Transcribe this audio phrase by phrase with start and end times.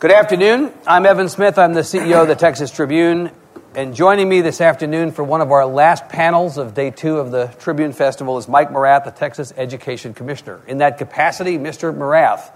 [0.00, 0.72] Good afternoon.
[0.86, 1.58] I'm Evan Smith.
[1.58, 3.32] I'm the CEO of the Texas Tribune.
[3.74, 7.32] And joining me this afternoon for one of our last panels of day two of
[7.32, 10.60] the Tribune Festival is Mike Morath, the Texas Education Commissioner.
[10.68, 11.92] In that capacity, Mr.
[11.92, 12.48] Morath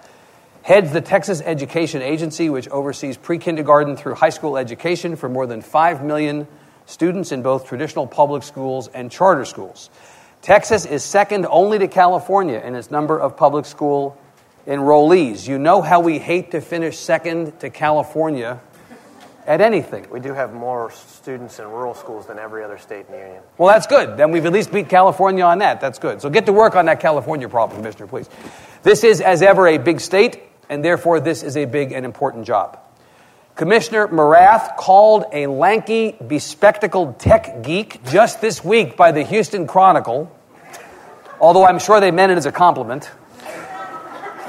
[0.63, 5.49] heads the Texas Education Agency, which oversees pre kindergarten through high school education for more
[5.49, 6.47] than 5 million
[6.87, 9.91] students in both traditional public schools and charter schools.
[10.43, 14.17] Texas is second only to California in its number of public school
[14.67, 15.47] enrollees.
[15.47, 18.61] You know how we hate to finish second to California
[19.47, 20.07] at anything.
[20.11, 23.43] We do have more students in rural schools than every other state in the union.
[23.59, 24.17] Well, that's good.
[24.17, 25.81] Then we've at least beat California on that.
[25.81, 26.21] That's good.
[26.23, 28.29] So get to work on that California problem, Commissioner, please.
[28.83, 32.47] This is, as ever, a big state, and therefore this is a big and important
[32.47, 32.79] job.
[33.55, 40.35] Commissioner Morath called a lanky, bespectacled tech geek just this week by the Houston Chronicle,
[41.39, 43.11] although I'm sure they meant it as a compliment.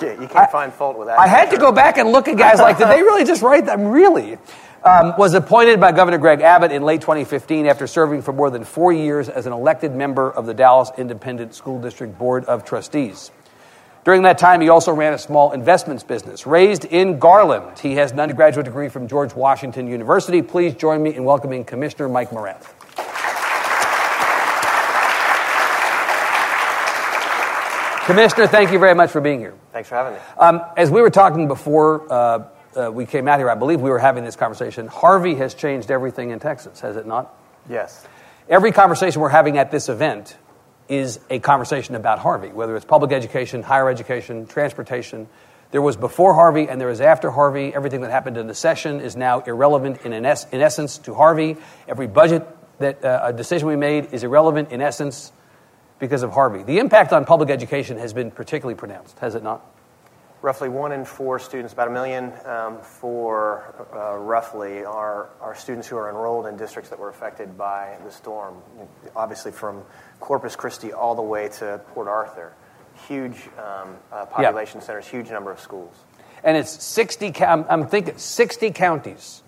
[0.04, 1.20] Yeah, you can't I, find fault with that.
[1.20, 3.66] I had to go back and look at guys like, did they really just write
[3.66, 3.86] them?
[3.86, 4.38] Really?
[4.84, 8.66] Um, was appointed by Governor Greg Abbott in late 2015 after serving for more than
[8.66, 13.32] four years as an elected member of the Dallas Independent School District Board of Trustees.
[14.04, 16.46] During that time, he also ran a small investments business.
[16.46, 20.42] Raised in Garland, he has an undergraduate degree from George Washington University.
[20.42, 22.74] Please join me in welcoming Commissioner Mike Morath.
[28.06, 29.54] Commissioner, thank you very much for being here.
[29.72, 30.20] Thanks for having me.
[30.38, 32.44] Um, as we were talking before uh,
[32.76, 34.88] uh, we came out here, I believe we were having this conversation.
[34.88, 37.34] Harvey has changed everything in Texas, has it not?
[37.70, 38.06] Yes.
[38.50, 40.36] Every conversation we're having at this event
[40.90, 45.30] is a conversation about Harvey, whether it's public education, higher education, transportation.
[45.72, 47.74] There was before Harvey and there is after Harvey.
[47.74, 51.14] Everything that happened in the session is now irrelevant in, in, es- in essence to
[51.14, 51.56] Harvey.
[51.88, 52.46] Every budget
[52.80, 55.32] that uh, a decision we made is irrelevant in essence
[56.04, 56.64] because of Harvey.
[56.64, 59.66] The impact on public education has been particularly pronounced, has it not?
[60.42, 65.88] Roughly one in four students, about a million um, for uh, roughly, are, are students
[65.88, 68.58] who are enrolled in districts that were affected by the storm.
[69.16, 69.82] Obviously, from
[70.20, 72.52] Corpus Christi all the way to Port Arthur.
[73.08, 74.86] Huge um, uh, population yeah.
[74.86, 75.96] centers, huge number of schools.
[76.44, 79.42] And it's 60, I'm thinking 60 counties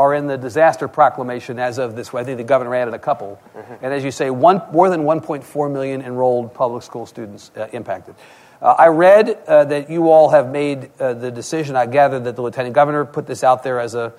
[0.00, 2.22] are in the disaster proclamation as of this way.
[2.22, 3.38] I think the governor added a couple.
[3.54, 3.84] Mm-hmm.
[3.84, 8.14] And as you say, one, more than 1.4 million enrolled public school students uh, impacted.
[8.62, 11.76] Uh, I read uh, that you all have made uh, the decision.
[11.76, 14.14] I gather that the lieutenant governor put this out there as a,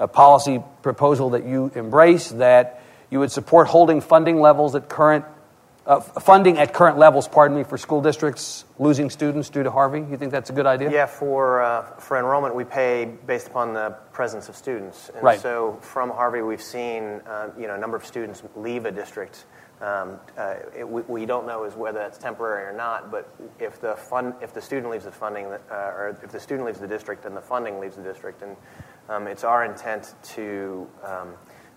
[0.00, 5.24] a policy proposal that you embrace, that you would support holding funding levels at current
[5.86, 10.00] uh, funding at current levels, pardon me, for school districts losing students due to Harvey?
[10.00, 10.90] You think that's a good idea?
[10.90, 15.10] Yeah, for, uh, for enrollment, we pay based upon the presence of students.
[15.14, 15.40] And right.
[15.40, 19.46] so from Harvey, we've seen uh, you know, a number of students leave a district.
[19.80, 23.80] Um, uh, it, we, we, don't know is whether that's temporary or not, but if
[23.80, 26.86] the, fund, if the student leaves the funding, uh, or if the student leaves the
[26.86, 28.56] district and the funding leaves the district, and
[29.08, 31.32] um, it's our intent to um,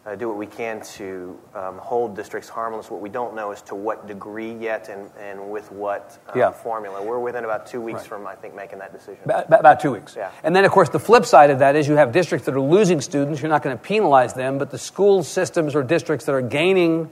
[0.05, 2.91] uh, do what we can to um, hold districts harmless.
[2.91, 6.51] What we don't know is to what degree yet and, and with what uh, yeah.
[6.51, 7.01] formula.
[7.01, 8.07] We're within about two weeks right.
[8.07, 9.21] from, I think, making that decision.
[9.23, 10.15] About, about, two weeks.
[10.15, 10.31] Yeah.
[10.43, 12.61] And then, of course, the flip side of that is you have districts that are
[12.61, 13.41] losing students.
[13.41, 17.09] You're not going to penalize them, but the school systems or districts that are gaining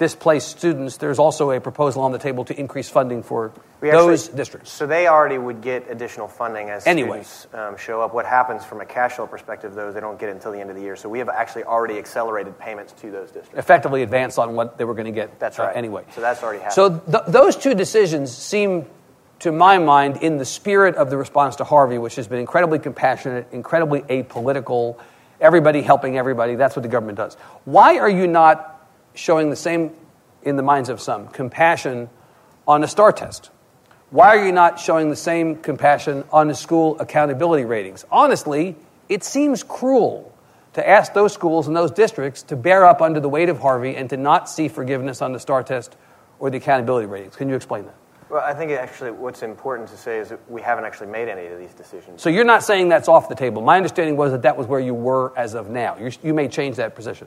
[0.00, 3.52] displaced students, there's also a proposal on the table to increase funding for
[3.82, 4.72] we those actually, districts.
[4.72, 7.22] So they already would get additional funding as anyway.
[7.22, 8.14] students um, show up.
[8.14, 10.70] What happens from a cash flow perspective, though, they don't get it until the end
[10.70, 10.96] of the year.
[10.96, 13.58] So we have actually already accelerated payments to those districts.
[13.58, 15.38] Effectively advanced on what they were going to get.
[15.38, 15.68] That's right.
[15.68, 16.04] Uh, anyway.
[16.14, 16.74] So that's already happened.
[16.74, 18.86] So th- those two decisions seem,
[19.40, 22.78] to my mind, in the spirit of the response to Harvey, which has been incredibly
[22.78, 24.96] compassionate, incredibly apolitical,
[25.42, 26.54] everybody helping everybody.
[26.54, 27.34] That's what the government does.
[27.66, 28.78] Why are you not
[29.14, 29.92] showing the same
[30.42, 32.08] in the minds of some, compassion
[32.66, 33.50] on a STAAR test?
[34.10, 38.04] Why are you not showing the same compassion on the school accountability ratings?
[38.10, 38.74] Honestly,
[39.08, 40.34] it seems cruel
[40.72, 43.96] to ask those schools and those districts to bear up under the weight of Harvey
[43.96, 45.96] and to not see forgiveness on the STAAR test
[46.38, 47.36] or the accountability ratings.
[47.36, 47.94] Can you explain that?
[48.30, 51.46] Well, I think actually what's important to say is that we haven't actually made any
[51.46, 52.22] of these decisions.
[52.22, 53.60] So you're not saying that's off the table.
[53.60, 55.96] My understanding was that that was where you were as of now.
[55.98, 57.26] You're, you may change that position.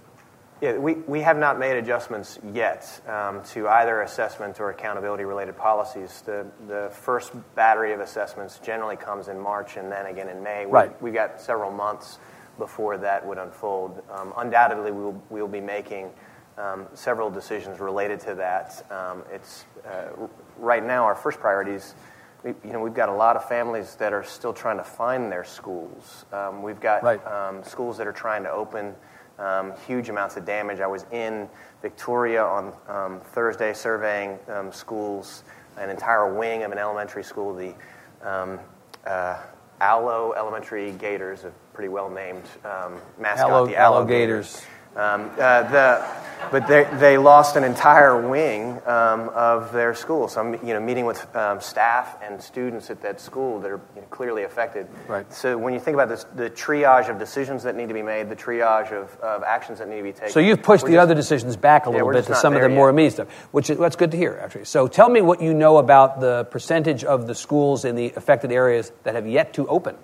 [0.61, 5.57] Yeah, we, we have not made adjustments yet um, to either assessment or accountability related
[5.57, 6.21] policies.
[6.25, 10.65] The, the first battery of assessments generally comes in March and then again in May.
[10.65, 10.89] Right.
[11.01, 12.17] We, we've got several months
[12.57, 14.01] before that would unfold.
[14.09, 16.11] Um, undoubtedly, we will, we will be making
[16.57, 18.85] um, several decisions related to that.
[18.91, 20.27] Um, it's, uh,
[20.57, 21.95] right now, our first priority is
[22.43, 25.31] we, you know, we've got a lot of families that are still trying to find
[25.31, 26.25] their schools.
[26.31, 27.25] Um, we've got right.
[27.25, 28.95] Um, schools that are trying to open
[29.39, 30.79] um, huge amounts of damage.
[30.79, 31.49] I was in
[31.81, 35.43] Victoria on um, Thursday surveying um, schools,
[35.77, 37.53] an entire wing of an elementary school.
[37.53, 37.73] The
[38.21, 38.59] um,
[39.05, 39.41] uh,
[39.81, 44.63] Aloe Elementary Gators, a pretty well named um, mascot, Aloe, the Aloe Aloe Gators.
[44.95, 46.05] Um, uh, the,
[46.51, 50.27] but they, they lost an entire wing um, of their school.
[50.27, 53.81] So I'm you know, meeting with um, staff and students at that school that are
[53.95, 54.87] you know, clearly affected.
[55.07, 55.31] Right.
[55.33, 58.29] So when you think about this, the triage of decisions that need to be made,
[58.29, 60.29] the triage of, of actions that need to be taken.
[60.29, 62.61] So you've pushed the just- other decisions back a little we're bit to some of
[62.61, 64.65] the there more immediate stuff, which is that's good to hear, actually.
[64.65, 68.51] So tell me what you know about the percentage of the schools in the affected
[68.51, 69.95] areas that have yet to open.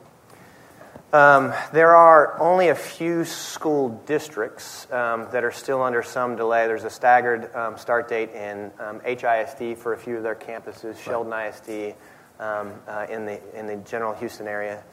[1.11, 6.67] Um, there are only a few school districts um, that are still under some delay.
[6.67, 10.99] There's a staggered um, start date in um, HISD for a few of their campuses,
[10.99, 11.95] Sheldon ISD
[12.39, 14.83] um, uh, in, the, in the general Houston area.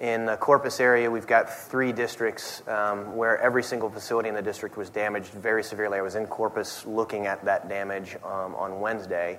[0.00, 4.42] In the Corpus area, we've got three districts um, where every single facility in the
[4.42, 5.98] district was damaged very severely.
[5.98, 9.38] I was in Corpus looking at that damage um, on Wednesday.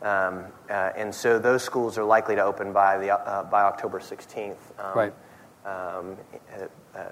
[0.00, 4.00] Um, uh, and so those schools are likely to open by, the, uh, by October
[4.00, 4.56] 16th.
[4.78, 5.12] Um, Right.
[5.66, 6.16] Um,
[6.54, 7.08] uh, uh,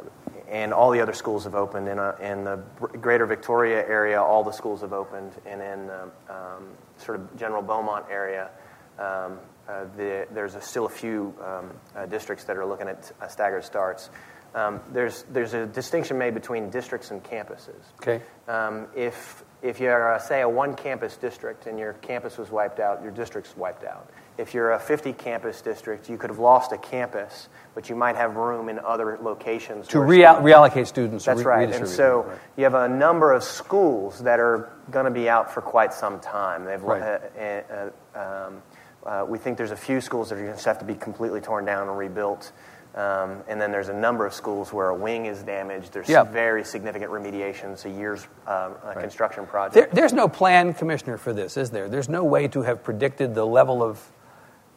[0.48, 1.88] and all the other schools have opened.
[1.88, 2.62] In, a, in the
[3.00, 5.32] greater Victoria area, all the schools have opened.
[5.44, 6.68] And in um, um,
[6.98, 8.50] sort of general Beaumont area,
[8.98, 13.10] um, uh, the, there's a, still a few um, uh, districts that are looking at
[13.20, 14.10] uh, staggered starts.
[14.54, 17.82] Um, there's, there's a distinction made between districts and campuses.
[18.00, 18.22] Okay.
[18.46, 22.78] Um, if, if you're, uh, say, a one campus district and your campus was wiped
[22.78, 24.10] out, your district's wiped out.
[24.36, 28.16] If you're a 50 campus district, you could have lost a campus, but you might
[28.16, 29.86] have room in other locations.
[29.88, 31.24] To where rea- students- reallocate students.
[31.24, 31.72] That's re- right.
[31.74, 32.38] And so right.
[32.56, 36.18] you have a number of schools that are going to be out for quite some
[36.18, 36.64] time.
[36.64, 37.02] They've, Right.
[37.02, 38.62] uh, uh, um,
[39.06, 41.40] uh, we think there's a few schools that are going to have to be completely
[41.40, 42.50] torn down and rebuilt.
[42.96, 45.92] Um, and then there's a number of schools where a wing is damaged.
[45.92, 46.22] There's Yeah.
[46.22, 47.72] very significant remediation.
[47.72, 49.74] It's a year's uh, uh, construction project.
[49.74, 51.88] There, there's no plan, Commissioner, for this, is there?
[51.88, 54.00] There's no way to have predicted the level of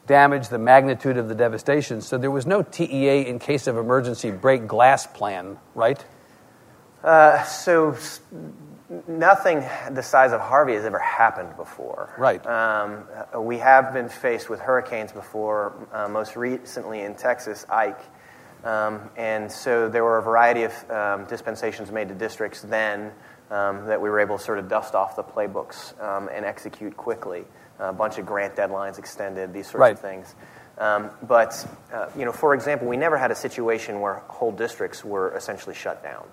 [0.07, 2.01] damage, the magnitude of the devastation.
[2.01, 6.03] So there was no TEA in case of emergency break glass plan, right?
[7.03, 7.95] Uh, so
[9.07, 12.13] nothing the size of Harvey has ever happened before.
[12.17, 12.45] Right.
[12.45, 13.03] Um,
[13.35, 18.01] uh, we have been faced with hurricanes before, uh, most recently in Texas, Ike.
[18.63, 23.11] Um, and so there were a variety of um, dispensations made to districts then
[23.51, 26.97] um, that we were able to sort of dust off the playbooks um, and execute
[26.97, 27.45] quickly.
[27.79, 29.93] A bunch of grant deadlines extended, these sorts Right.
[29.93, 30.33] of things.
[30.79, 35.03] Um, but, uh, you know, for example, we never had a situation where whole districts
[35.03, 36.23] were essentially shut down,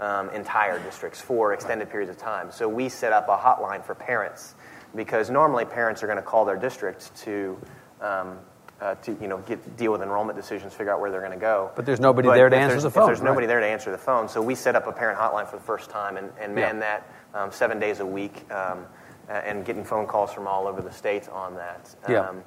[0.00, 2.50] um, entire districts for extended periods of time.
[2.50, 4.54] So we set up a hotline for parents
[4.94, 7.58] because normally parents are going to call their districts to,
[8.02, 8.38] um,
[8.80, 11.38] uh, to you know, get, deal with enrollment decisions, figure out where they're going to
[11.38, 11.70] go.
[11.74, 14.28] But there's nobody there to answer the phone, there's nobody there to answer the phone,
[14.28, 16.66] so we set up a parent hotline for the first time and, and Yeah.
[16.66, 18.86] man that um, seven days a week um,
[19.28, 21.94] and getting phone calls from all over the states on that.
[22.08, 22.28] Yeah.
[22.28, 22.42] Um,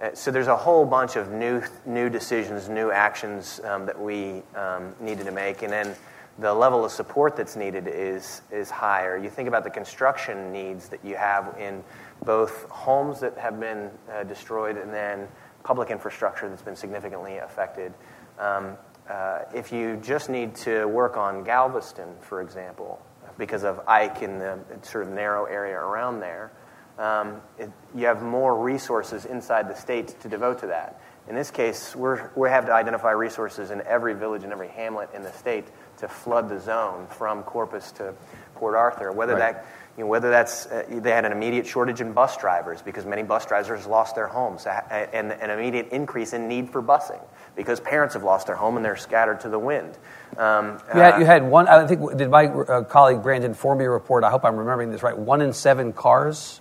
[0.00, 4.42] uh, so there's a whole bunch of new new decisions, new actions um, that we
[4.54, 5.96] um, needed to make, and then
[6.38, 9.16] the level of support that's needed is is higher.
[9.16, 11.82] You think about the construction needs that you have in
[12.24, 15.26] both homes that have been uh, destroyed and then
[15.64, 17.92] public infrastructure that's been significantly affected.
[18.38, 18.76] Um,
[19.10, 23.00] uh, if you just need to work on Galveston, for example,
[23.38, 26.50] because of Ike and the sort of narrow area around there,
[26.98, 31.00] um, it, you have more resources inside the state to devote to that.
[31.28, 35.10] In this case, we're, we have to identify resources in every village and every hamlet
[35.14, 35.66] in the state
[35.98, 38.14] to flood the zone from Corpus to
[38.54, 39.12] Port Arthur.
[39.12, 39.54] Whether Right.
[39.54, 39.66] that,
[39.98, 43.24] you know, whether that's uh, they had an immediate shortage in bus drivers because many
[43.24, 47.20] bus drivers lost their homes, and an immediate increase in need for busing
[47.56, 49.98] because parents have lost their home and they're scattered to the wind.
[50.36, 53.88] Um, You had, uh, you had one, I think, did my uh, colleague Brandon Formby
[53.88, 56.60] report, I hope I'm remembering this right, one in seven cars?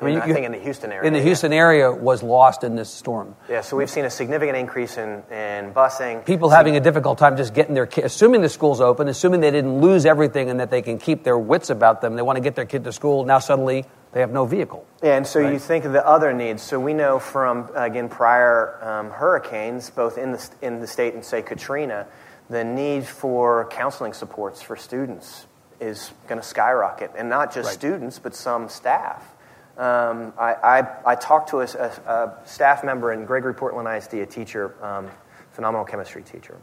[0.00, 1.06] I, you- think in the Houston area.
[1.06, 1.24] In the yeah.
[1.26, 3.34] Houston area was lost in this storm.
[3.48, 6.24] Yeah, so we've seen a significant increase in, in busing.
[6.24, 9.50] People having a difficult time just getting their kid, assuming the school's open, assuming they
[9.50, 12.16] didn't lose everything and that they can keep their wits about them.
[12.16, 13.24] They want to get their kid to school.
[13.24, 14.86] Now suddenly they have no vehicle.
[15.02, 16.62] Yeah, and so you think of the other needs.
[16.62, 21.24] So we know from, again, prior um, hurricanes, both in the, in the state and,
[21.24, 22.06] say, Katrina,
[22.48, 25.46] the need for counseling supports for students
[25.80, 27.10] is going to skyrocket.
[27.16, 27.74] And not just Right.
[27.74, 29.34] students, but some staff.
[29.78, 34.14] Um, I, I, I talked to a, a, a staff member in Gregory Portland ISD,
[34.14, 35.08] a teacher, um,
[35.52, 36.58] phenomenal chemistry teacher.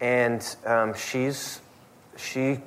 [0.00, 1.60] And um, she's,
[2.16, 2.58] she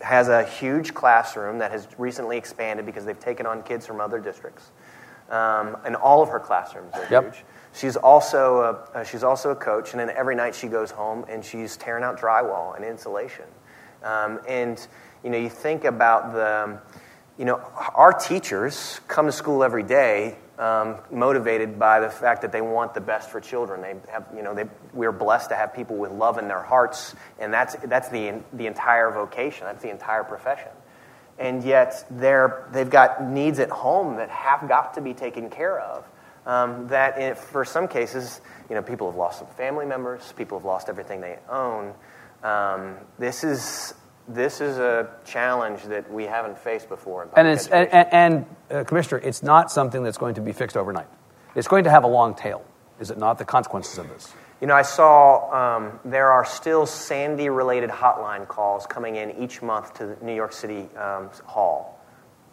[0.00, 4.20] has a huge classroom that has recently expanded because they've taken on kids from other
[4.20, 4.70] districts.
[5.30, 7.24] Um, and all of her classrooms are Yep.
[7.34, 7.44] huge.
[7.72, 8.60] She's also,
[8.94, 11.76] a, uh, she's also a coach, and then every night she goes home and she's
[11.76, 13.44] tearing out drywall and insulation.
[14.02, 14.84] Um, and,
[15.22, 16.78] you know, you think about the,
[17.40, 17.56] you know,
[17.94, 22.92] our teachers come to school every day um, motivated by the fact that they want
[22.92, 23.80] the best for children.
[23.80, 27.14] They have, you know, they, we're blessed to have people with love in their hearts,
[27.38, 30.68] and that's, that's the, the entire vocation, that's the entire profession.
[31.38, 35.80] And yet, they're, they've got needs at home that have got to be taken care
[35.80, 36.06] of.
[36.44, 40.66] Um, that, for some cases, you know, people have lost some family members, people have
[40.66, 41.94] lost everything they own.
[42.42, 43.94] Um, this is
[44.34, 47.28] this is a challenge that we haven't faced before.
[47.36, 51.08] and, it's, and, and uh, Commissioner, it's not something that's going to be fixed overnight.
[51.54, 52.64] It's going to have a long tail,
[53.00, 53.38] is it not?
[53.38, 54.32] The consequences of this.
[54.60, 59.62] You know, I saw um, there are still Sandy related hotline calls coming in each
[59.62, 61.98] month to the New York City um, Hall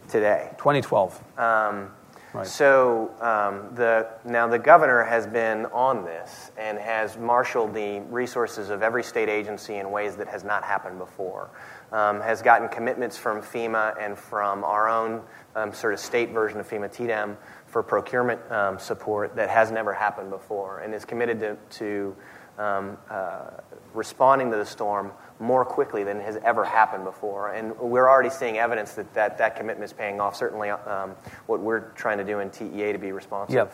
[0.07, 0.49] today.
[0.57, 1.21] 2012.
[1.37, 1.91] Um,
[2.33, 2.45] Right.
[2.45, 8.69] So um, the, now the governor has been on this and has marshaled the resources
[8.69, 11.49] of every state agency in ways that has not happened before.
[11.91, 15.21] Um, has gotten commitments from FEMA and from our own
[15.55, 19.93] um, sort of state version of FEMA TDEM for procurement um, support that has never
[19.93, 22.15] happened before and is committed to, to
[22.57, 23.51] um, uh,
[23.93, 27.51] responding to the storm more quickly than has ever happened before.
[27.51, 31.11] And we're already seeing evidence that that, that commitment is paying off, certainly um,
[31.45, 33.55] what we're trying to do in TEA to be responsive.
[33.55, 33.73] Yep.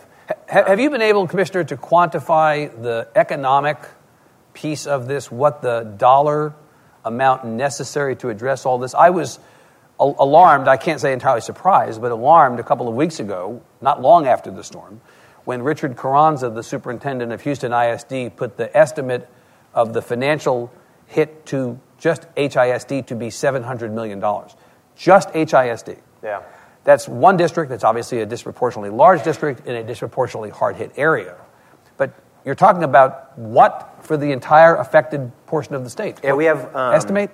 [0.50, 3.78] H- have you been able, Commissioner, to quantify the economic
[4.54, 6.54] piece of this, what the dollar
[7.06, 8.94] amount necessary to address all this?
[8.94, 9.40] I was
[10.00, 14.28] alarmed, I can't say entirely surprised, but alarmed a couple of weeks ago, not long
[14.28, 15.02] after the storm,
[15.46, 19.30] when Richard Carranza, the superintendent of Houston ISD, put the estimate
[19.74, 20.72] of the financial
[21.08, 24.20] hit to just HISD to be $700 million.
[24.96, 26.00] Just HISD.
[26.22, 26.44] Yeah.
[26.84, 31.36] That's one district that's obviously a disproportionately large district in a disproportionately hard hit area.
[31.98, 36.20] But you're talking about what for the entire affected portion of the state?
[36.24, 36.76] Yeah, we have.
[36.76, 37.32] Um, estimate?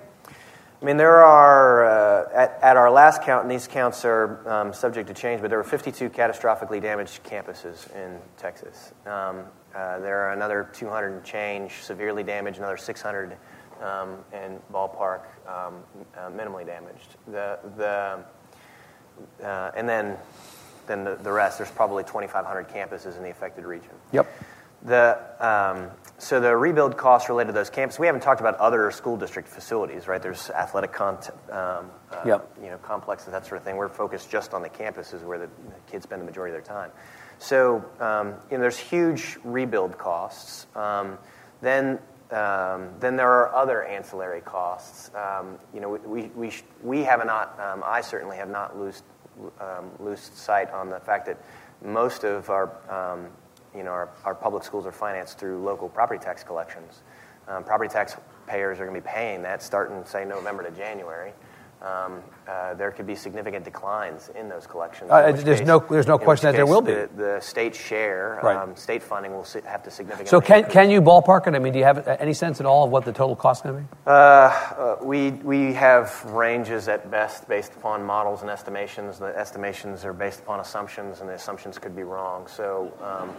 [0.80, 4.72] I mean, there are, uh, at, at, our last count, and these counts are um,
[4.72, 8.94] subject to change, but there were 52 catastrophically damaged campuses in Texas.
[9.04, 13.36] Um, uh, there are another 200 and change severely damaged, another 600
[13.80, 15.82] um, and ballpark um,
[16.16, 17.16] uh, minimally damaged.
[17.26, 18.24] The, the,
[19.46, 20.16] uh, and then,
[20.86, 23.90] then the, the rest, there's probably 2,500 campuses in the affected region.
[24.12, 24.26] Yep.
[24.82, 28.90] The, um, so the rebuild costs related to those campuses, we haven't talked about other
[28.90, 30.22] school district facilities, right?
[30.22, 32.50] There's athletic content, um, uh, yep.
[32.62, 33.76] you know, complexes, that sort of thing.
[33.76, 36.76] We're focused just on the campuses where the, the kids spend the majority of their
[36.76, 36.90] time.
[37.38, 40.66] So um, you know, there's huge rebuild costs.
[40.74, 41.18] Um,
[41.62, 41.98] then
[42.32, 45.10] um, then there are other ancillary costs.
[45.14, 49.04] Um, you know, we, we, we have not, um, I certainly have not loosed,
[49.60, 51.42] um, loosed sight on the fact that
[51.84, 53.26] most of our, um,
[53.74, 57.02] you know, our, our, public schools are financed through local property tax collections.
[57.48, 61.32] Um, property tax payers are going to be paying that starting, say, November to January
[62.50, 65.10] uh, there could be significant declines in those collections.
[65.10, 66.92] Uh, there's, case, no, there's no question that there will be.
[66.92, 68.56] The, the state share, right.
[68.56, 70.30] um, state funding will have to significantly.
[70.30, 71.54] So can, can you ballpark it?
[71.54, 73.70] I mean, do you have any sense at all of what the total cost is
[73.70, 73.98] going to be?
[74.06, 79.18] Uh, uh, we, we have ranges at best based upon models and estimations.
[79.18, 82.46] The estimations are based upon assumptions, and the assumptions could be wrong.
[82.48, 83.30] So, um,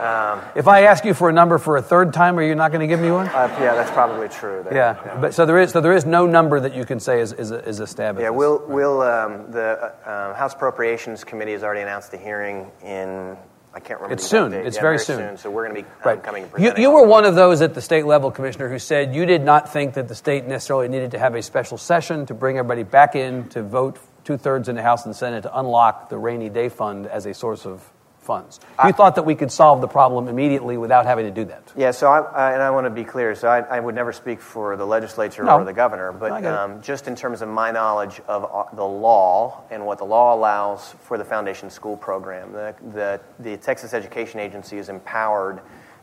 [0.00, 2.72] um if I ask you for a number for a third time, are you not
[2.72, 3.28] going to give me one?
[3.28, 4.62] Uh, yeah, that's probably true.
[4.64, 4.74] There.
[4.74, 5.00] Yeah.
[5.04, 7.32] yeah, but so there is so there is no number that you can say is,
[7.32, 11.52] is, a, is a stab at yeah, we'll, we'll, um, the uh, House Appropriations Committee
[11.52, 13.36] has already announced the hearing in,
[13.72, 14.14] I can't remember.
[14.14, 14.52] It's soon.
[14.52, 14.66] Date.
[14.66, 15.18] It's yeah, very, very soon.
[15.18, 15.36] soon.
[15.38, 16.22] So we're going to be um, right.
[16.22, 19.26] coming You, you were one of those at the state level, Commissioner, who said you
[19.26, 22.58] did not think that the state necessarily needed to have a special session to bring
[22.58, 26.18] everybody back in to vote two thirds in the House and Senate to unlock the
[26.18, 27.88] rainy day fund as a source of
[28.24, 28.58] funds.
[28.62, 31.72] You I, thought that we could solve the problem immediately without having to do that.
[31.76, 33.34] Yeah, so I, I and I want to be clear.
[33.34, 35.58] So I, I, would never speak for the legislature no.
[35.58, 39.64] or the governor, but um, just in terms of my knowledge of uh, the law
[39.70, 44.40] and what the law allows for the foundation school program, the, the, the Texas Education
[44.40, 45.60] Agency is empowered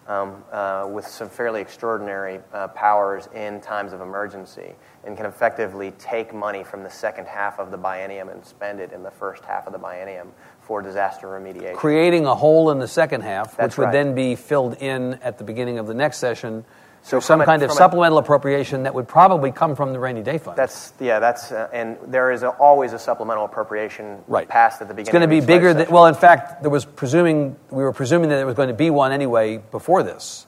[0.08, 4.74] um, uh, with some fairly extraordinary uh, powers in times of emergency
[5.04, 8.92] and can effectively take money from the second half of the biennium and spend it
[8.92, 10.28] in the first half of the biennium
[10.62, 11.76] for disaster remediation.
[11.76, 13.94] Creating a hole in the second half, That's which would right.
[13.94, 16.66] then be filled in at the beginning of the next session.
[17.04, 20.22] So some a, kind of supplemental a, appropriation that would probably come from the rainy
[20.22, 20.56] day fund.
[20.56, 21.20] That's yeah.
[21.20, 24.48] That's uh, and there is a, always a supplemental appropriation right.
[24.48, 25.08] passed at the beginning.
[25.08, 25.74] It's going to be bigger.
[25.74, 28.76] Than, well, in fact, there was presuming we were presuming that there was going to
[28.76, 30.46] be one anyway before this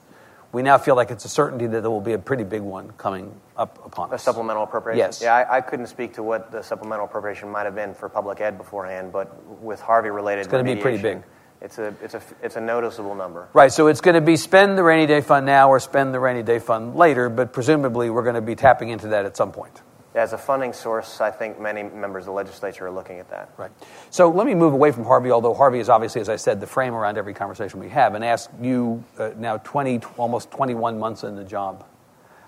[0.54, 2.90] we now feel like it's a certainty that there will be a pretty big one
[2.92, 4.22] coming up upon us.
[4.22, 4.98] A supplemental appropriation?
[4.98, 5.20] Yes.
[5.20, 8.40] Yeah, I, I, couldn't speak to what the supplemental appropriation might have been for public
[8.40, 11.22] ed beforehand, but with Harvey related, it's going to be pretty big.
[11.60, 13.48] It's a, it's, a, it's a noticeable number.
[13.52, 16.20] Right, so it's going to be spend the rainy day fund now or spend the
[16.20, 19.50] rainy day fund later, but presumably we're going to be tapping into that at some
[19.50, 19.82] point.
[20.14, 23.50] As a funding source, I think many members of the legislature are looking at that.
[23.56, 23.70] Right.
[24.10, 26.66] So let me move away from Harvey, although Harvey is obviously, as I said, the
[26.66, 31.24] frame around every conversation we have, and ask you uh, now 20, almost 21 months
[31.24, 31.84] in the job.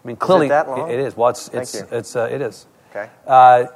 [0.05, 0.89] I mean, clearly, is that long?
[0.91, 1.17] it is.
[1.17, 2.67] Well, it's, it's, it's, uh, it is.
[2.91, 3.11] Okay.
[3.27, 3.67] Uh,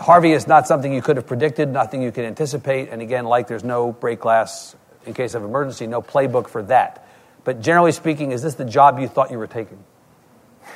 [0.00, 3.46] Harvey is not something you could have predicted, nothing you can anticipate, and again, like
[3.46, 7.06] there's no break glass in case of emergency, no playbook for that.
[7.44, 9.84] But generally speaking, is this the job you thought you were taking?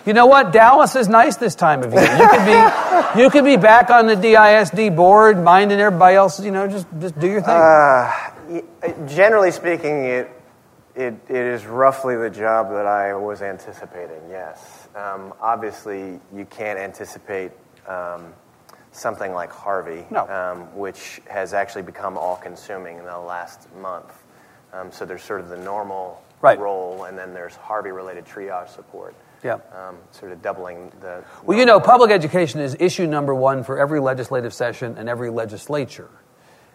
[0.07, 0.53] You know what?
[0.53, 2.03] Dallas is nice this time of year.
[2.03, 6.38] You could be, you could be back on the DISD board, minding everybody else.
[6.45, 7.55] You know, just just do your thing.
[7.55, 8.62] Y-
[9.07, 10.31] Generally speaking, it,
[10.95, 14.88] it, it is roughly the job that I was anticipating, yes.
[14.95, 17.53] Um, obviously, you can't anticipate
[17.88, 18.35] um,
[18.93, 20.29] something like Harvey, No.
[20.29, 24.12] um, which has actually become all consuming in the last month.
[24.75, 26.59] Um, so there's sort of the normal Right.
[26.59, 29.14] role, and then there's Harvey related triage support.
[29.43, 29.54] Yeah.
[29.54, 31.23] Um, sort of doubling the.
[31.45, 35.31] Well, you know, public education is issue number one for every legislative session and every
[35.31, 36.09] legislature.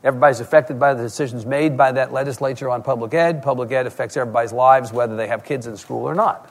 [0.03, 3.44] Everybody's affected by the decisions made by that legislature on public ed.
[3.44, 6.50] Public ed affects everybody's lives, whether they have kids in school or not.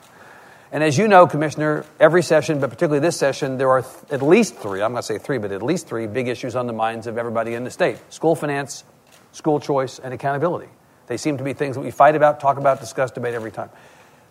[0.71, 4.21] And as you know, Commissioner, every session, but particularly this session, there are th- at
[4.21, 6.75] least three, I'm going to say three, but at least three big issues on the
[6.75, 8.85] minds of everybody in the state school finance,
[9.33, 10.69] school choice, and accountability.
[11.09, 13.71] They seem to be things that we fight about, talk about, discuss, debate every time.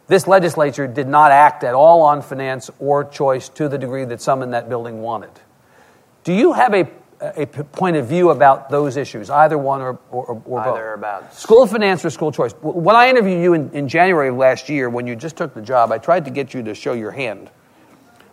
[0.07, 4.21] This legislature did not act at all on finance or choice to the degree that
[4.21, 5.31] some in that building wanted.
[6.23, 6.87] Do you have a,
[7.21, 10.75] a point of view about those issues, either one or, or, or both?
[10.75, 12.53] Either about- school finance or school choice.
[12.61, 15.61] When I interviewed you in, in January of last year, when you just took the
[15.61, 17.49] job, I tried to get you to show your hand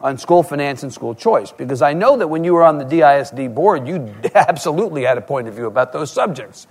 [0.01, 2.85] on school finance and school choice because I know that when you were on the
[2.85, 6.67] DISD board, you absolutely had a point of view about those subjects.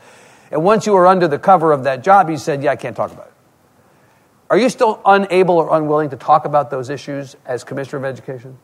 [0.53, 2.95] And once you were under the cover of that job, you said, Yeah, I can't
[2.95, 3.33] talk about it.
[4.51, 8.60] Are you still unable or unwilling to talk about those issues as Commissioner of Education?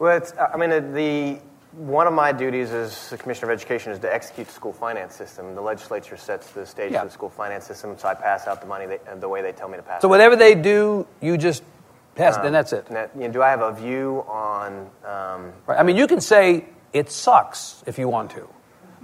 [0.00, 1.40] Well, it's, uh, I mean, the, the
[1.80, 5.14] one of my duties as the Commissioner of Education is to execute the school finance
[5.14, 5.54] system.
[5.54, 7.00] The legislature sets the stage Yeah.
[7.02, 9.52] for the school finance system, so I pass out the money they, the way they
[9.52, 10.02] tell me to pass.
[10.02, 11.62] So whatever they do, you just
[12.16, 12.86] pass it, and um, that's it.
[12.86, 14.90] That- you know, do I have a view on?
[15.04, 15.78] Um, Right?
[15.78, 18.48] I mean, you can say it sucks if you want to.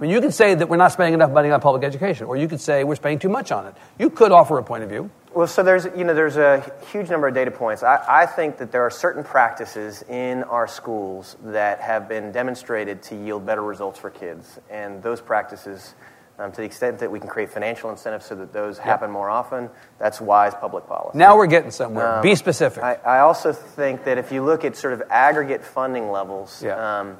[0.01, 2.35] I mean, you could say that we're not spending enough money on public education, or
[2.35, 3.75] you could say we're spending too much on it.
[3.99, 5.11] You could offer a point of view.
[5.35, 7.83] well, so there's you know there's a huge number of data points.
[7.83, 13.03] I, I think that there are certain practices in our schools that have been demonstrated
[13.03, 15.93] to yield better results for kids, and those practices.
[16.39, 19.29] Um, to the extent that we can create financial incentives so that those happen more
[19.29, 21.15] often, that's wise public policy.
[21.15, 22.19] Now we're getting somewhere.
[22.23, 22.81] Be specific.
[22.81, 27.01] I, I also think that if you look at sort of aggregate funding levels, Yeah.
[27.01, 27.17] um,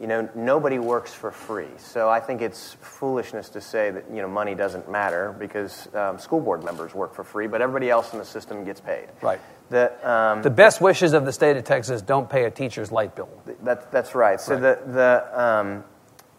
[0.00, 1.68] you know, nobody works for free.
[1.78, 6.18] So I think it's foolishness to say that you know money doesn't matter because um,
[6.18, 9.08] school board members work for free, but everybody else in the system gets paid.
[9.20, 9.40] Right.
[9.70, 13.14] The, um, the best wishes of the state of Texas don't pay a teacher's light
[13.14, 13.28] bill.
[13.64, 14.40] that, that's right.
[14.40, 14.86] So Right.
[14.86, 15.84] the the um,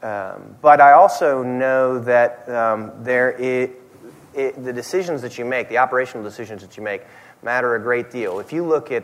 [0.01, 5.79] um, but I also know that um, there it, the decisions that you make, the
[5.79, 7.01] operational decisions that you make,
[7.43, 8.39] matter a great deal.
[8.39, 9.03] If you look at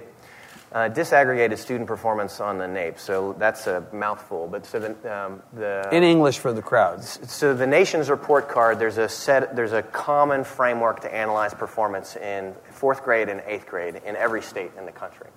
[0.75, 5.41] uh, disaggregated student performance on the NAEP, so that's a mouthful, but so the, um,
[5.53, 7.17] the In English for the crowds.
[7.31, 12.17] so the nation's report card there's a set there's a common framework to analyze performance
[12.17, 15.27] in fourth grade and eighth grade in every state in the country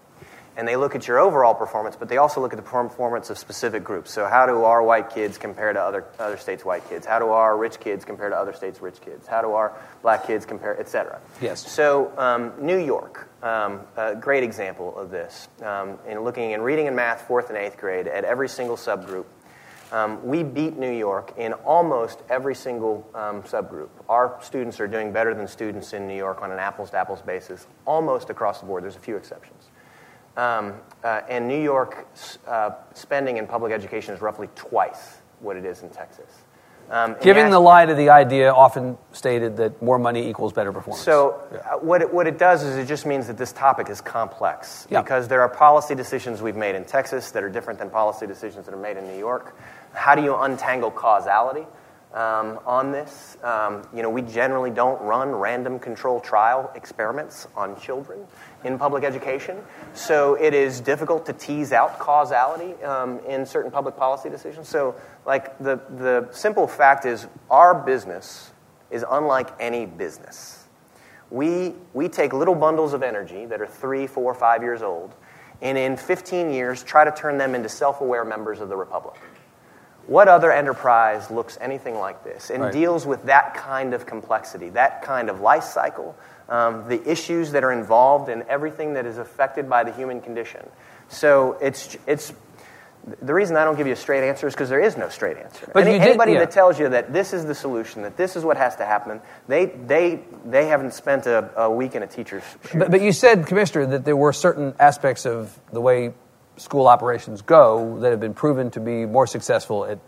[0.59, 3.39] and they look at your overall performance but they also look at the performance of
[3.39, 7.07] specific groups so how do our white kids compare to other other states white kids
[7.07, 10.27] how do our rich kids compare to other states rich kids how do our black
[10.27, 11.19] kids compare et cetera?
[11.41, 11.71] Yes.
[11.71, 16.89] so um, new york um, a great example of this um, in looking in reading
[16.89, 19.25] and math fourth and eighth grade at every single subgroup
[19.91, 23.89] um, we beat New York in almost every single um, subgroup.
[24.07, 27.23] Our students are doing better than students in New York on an apples to apples
[27.23, 28.85] basis, almost across the board.
[28.85, 29.71] There's a few exceptions.
[30.39, 32.07] Um, uh, and New York
[32.47, 36.31] uh, spending in public education is roughly twice what it is in Texas.
[36.91, 41.05] Um, Giving the lie to the idea often stated that more money equals better performance.
[41.05, 41.59] So, Yeah.
[41.59, 44.87] uh, what, it, what it does is it just means that this topic is complex
[44.89, 45.03] Yeah.
[45.03, 48.65] because there are policy decisions we've made in Texas that are different than policy decisions
[48.67, 49.55] that are made in New York.
[49.93, 51.67] How do you untangle causality
[52.15, 53.37] um, on this?
[53.43, 58.21] Um, you know, we generally don't run random control trial experiments on children
[58.65, 59.59] in public education,
[59.95, 64.69] so it is difficult to tease out causality um, in certain public policy decisions.
[64.69, 64.95] So,
[65.27, 68.51] like the the simple fact is, our business
[68.91, 70.65] is unlike any business.
[71.31, 75.15] We, we take little bundles of energy that are three, four, five years old,
[75.61, 79.17] and in 15 years try to turn them into self aware members of the Republic.
[80.09, 82.73] What other enterprise looks anything like this and Right.
[82.73, 86.17] deals with that kind of complexity, that kind of life cycle,
[86.49, 90.67] um, the issues that are involved in everything that is affected by the human condition?
[91.09, 92.33] So it's, it's
[93.21, 95.37] the reason I don't give you a straight answer is because there is no straight
[95.37, 95.71] answer.
[95.73, 96.41] But Any- did- anybody yeah.
[96.41, 99.21] that tells you that this is the solution, that this is what has to happen,
[99.47, 102.43] they, they, they haven't spent a, a week in a teacher's.
[102.75, 106.15] But, but you said, Commissioner, that there were certain aspects of the way
[106.59, 109.99] school operations go that have been proven to be more successful at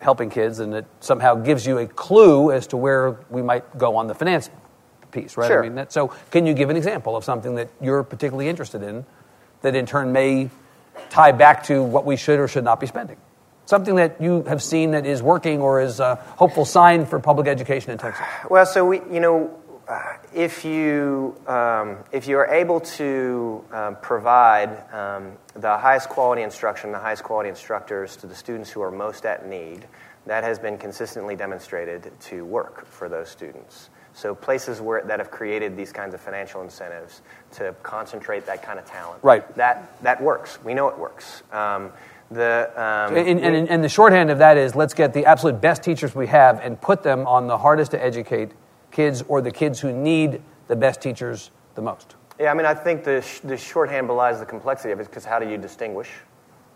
[0.00, 3.96] helping kids, and it somehow gives you a clue as to where we might go
[3.96, 4.50] on the finance
[5.10, 5.48] piece, right?
[5.48, 5.60] Sure.
[5.60, 8.82] I mean, that, so can you give an example of something that you're particularly interested
[8.82, 9.06] in
[9.62, 10.50] that in turn may
[11.08, 13.16] tie back to what we should or should not be spending?
[13.66, 17.46] Something that you have seen that is working or is a hopeful sign for public
[17.46, 18.26] education in Texas.
[18.50, 23.96] Well, so we, you know, uh, if you um, if you are able to um,
[24.02, 28.90] provide um, the highest quality instruction, the highest quality instructors to the students who are
[28.90, 29.86] most at need,
[30.26, 33.90] that has been consistently demonstrated to work for those students.
[34.12, 38.78] So places where that have created these kinds of financial incentives to concentrate that kind
[38.78, 39.54] of talent, Right.
[39.56, 40.62] That that works.
[40.64, 41.42] We know it works.
[41.52, 41.92] Um,
[42.30, 45.82] the um, And, and, and the shorthand of that is let's get the absolute best
[45.82, 48.52] teachers we have and put them on the hardest to educate
[48.94, 52.14] kids or the kids who need the best teachers the most.
[52.40, 55.24] Yeah, I mean, I think the, sh- the shorthand belies the complexity of it because
[55.24, 56.10] how do you distinguish?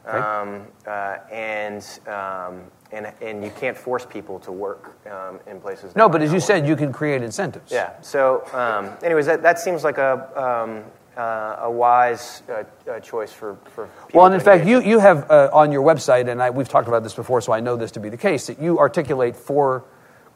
[0.07, 0.19] Okay.
[0.19, 5.95] Um, uh, and, um, and, and you can't force people to work um, in places.
[5.97, 6.45] No, but as you work.
[6.45, 7.71] said, you can create incentives.
[7.73, 8.01] Yeah.
[8.01, 10.85] So, um, anyways, that, that seems like a, um,
[11.21, 15.01] uh, a wise uh, uh, choice for, for people Well, and in fact, you, you
[15.01, 17.77] have uh, on your website, and I, we've talked about this before, so I know
[17.77, 19.85] this to be the case, that you articulate four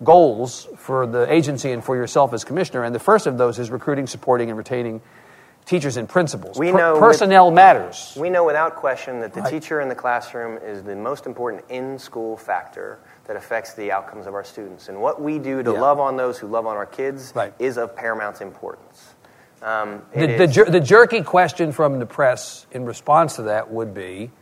[0.04, 2.84] goals for the agency and for yourself as commissioner.
[2.84, 5.00] And the first of those is recruiting, supporting, and retaining
[5.64, 6.58] teachers and principals.
[6.58, 8.16] We know with- personnel matters.
[8.18, 9.50] We know without question that the Right.
[9.50, 14.26] teacher in the classroom is the most important in school factor that affects the outcomes
[14.26, 14.88] of our students.
[14.88, 15.80] And what we do to Yeah.
[15.80, 17.52] love on those who love on our kids Right.
[17.60, 19.14] is of paramount importance.
[19.62, 23.94] Um, The, the, jer- the jerky question from the press in response to that would
[23.94, 24.32] be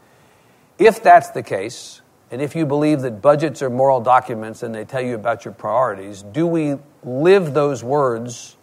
[0.78, 4.84] if that's the case, and if you believe that budgets are moral documents and they
[4.84, 8.56] tell you about your priorities, do we live those words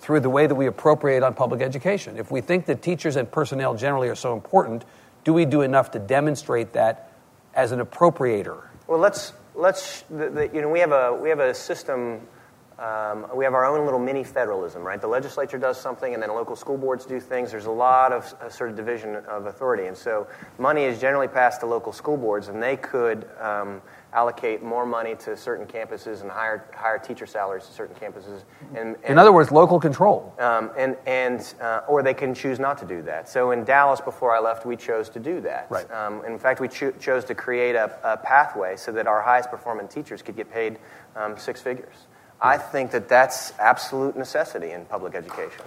[0.00, 2.16] through the way that we appropriate on public education?
[2.16, 4.84] If we think that teachers and personnel generally are so important,
[5.22, 7.12] do we do enough to demonstrate that
[7.54, 8.64] as an appropriator?
[8.86, 12.20] Well, let's let's the, the, you know we have a we have a system.
[12.78, 15.00] Um, we have our own little mini federalism, right?
[15.00, 17.52] The legislature does something, and then local school boards do things.
[17.52, 20.26] There's a lot of uh, sort of division of authority, and so
[20.58, 23.80] money is generally passed to local school boards, and they could um,
[24.12, 28.42] allocate more money to certain campuses and higher higher teacher salaries to certain campuses.
[28.74, 30.34] And, and In other words, local control.
[30.40, 33.28] um, and and uh, or they can choose not to do that.
[33.28, 35.68] So in Dallas, before I left, we chose to do that.
[35.70, 35.88] Right.
[35.92, 39.50] Um, in fact, we cho- chose to create a, a pathway so that our highest
[39.50, 40.78] performing teachers could get paid
[41.14, 41.94] um, six figures.
[42.40, 45.64] I think that that's absolute necessity in public education.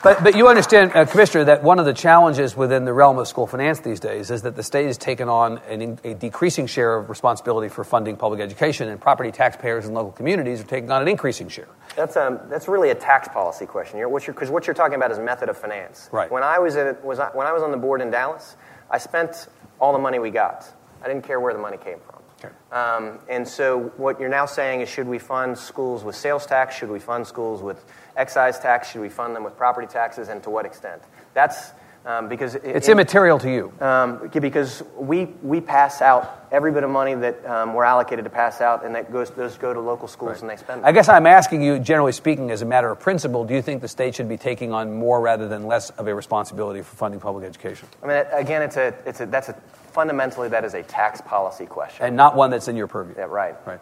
[0.00, 3.26] But, but you understand, uh, Commissioner, that one of the challenges within the realm of
[3.26, 6.68] school finance these days is that the state has taken on an, in- a decreasing
[6.68, 10.92] share of responsibility for funding public education, and property taxpayers and local communities are taking
[10.92, 11.66] on an increasing share.
[11.96, 13.98] That's, um, that's really a tax policy question.
[13.98, 16.08] Because what you're talking about is method of finance.
[16.12, 16.30] Right.
[16.30, 18.56] When I was, was I, when I was on the board in Dallas,
[18.88, 19.48] I spent
[19.80, 20.72] all the money we got.
[21.02, 22.17] I didn't care where the money came from.
[22.44, 22.54] Okay.
[22.70, 26.76] Um, and so what you're now saying is should we fund schools with sales tax?
[26.76, 27.84] Should we fund schools with
[28.16, 28.90] excise tax?
[28.90, 30.28] Should we fund them with property taxes?
[30.28, 31.02] And to what extent?
[31.34, 31.72] That's
[32.06, 33.72] um, because it- It's immaterial to you.
[33.80, 38.30] um, because we, we pass out every bit of money that um, we're allocated to
[38.30, 40.86] pass out, and that goes those go to local schools and they spend.
[40.86, 43.82] I guess I'm asking you, generally speaking, as a matter of principle, do you think
[43.82, 47.20] the state should be taking on more rather than less of a responsibility for funding
[47.20, 47.88] public education?
[48.02, 49.56] I mean, again, it's a, it's a, that's a,
[49.98, 52.06] fundamentally that is a tax policy question.
[52.06, 53.16] And not one that's in your purview.
[53.18, 53.56] yeah, right.
[53.66, 53.80] Right.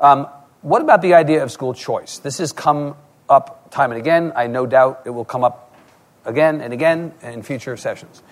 [0.00, 0.26] Um,
[0.62, 2.20] what about the idea of school choice?
[2.20, 2.96] This has come
[3.28, 4.32] up time and again.
[4.34, 5.76] I no doubt it will come up
[6.24, 8.22] again and again in future sessions.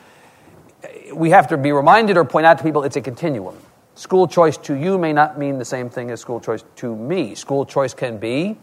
[1.12, 3.59] We have to be reminded or point out to people it's a continuum.
[3.96, 7.35] School choice to you may not mean the same thing as school choice to me.
[7.35, 8.56] School choice can be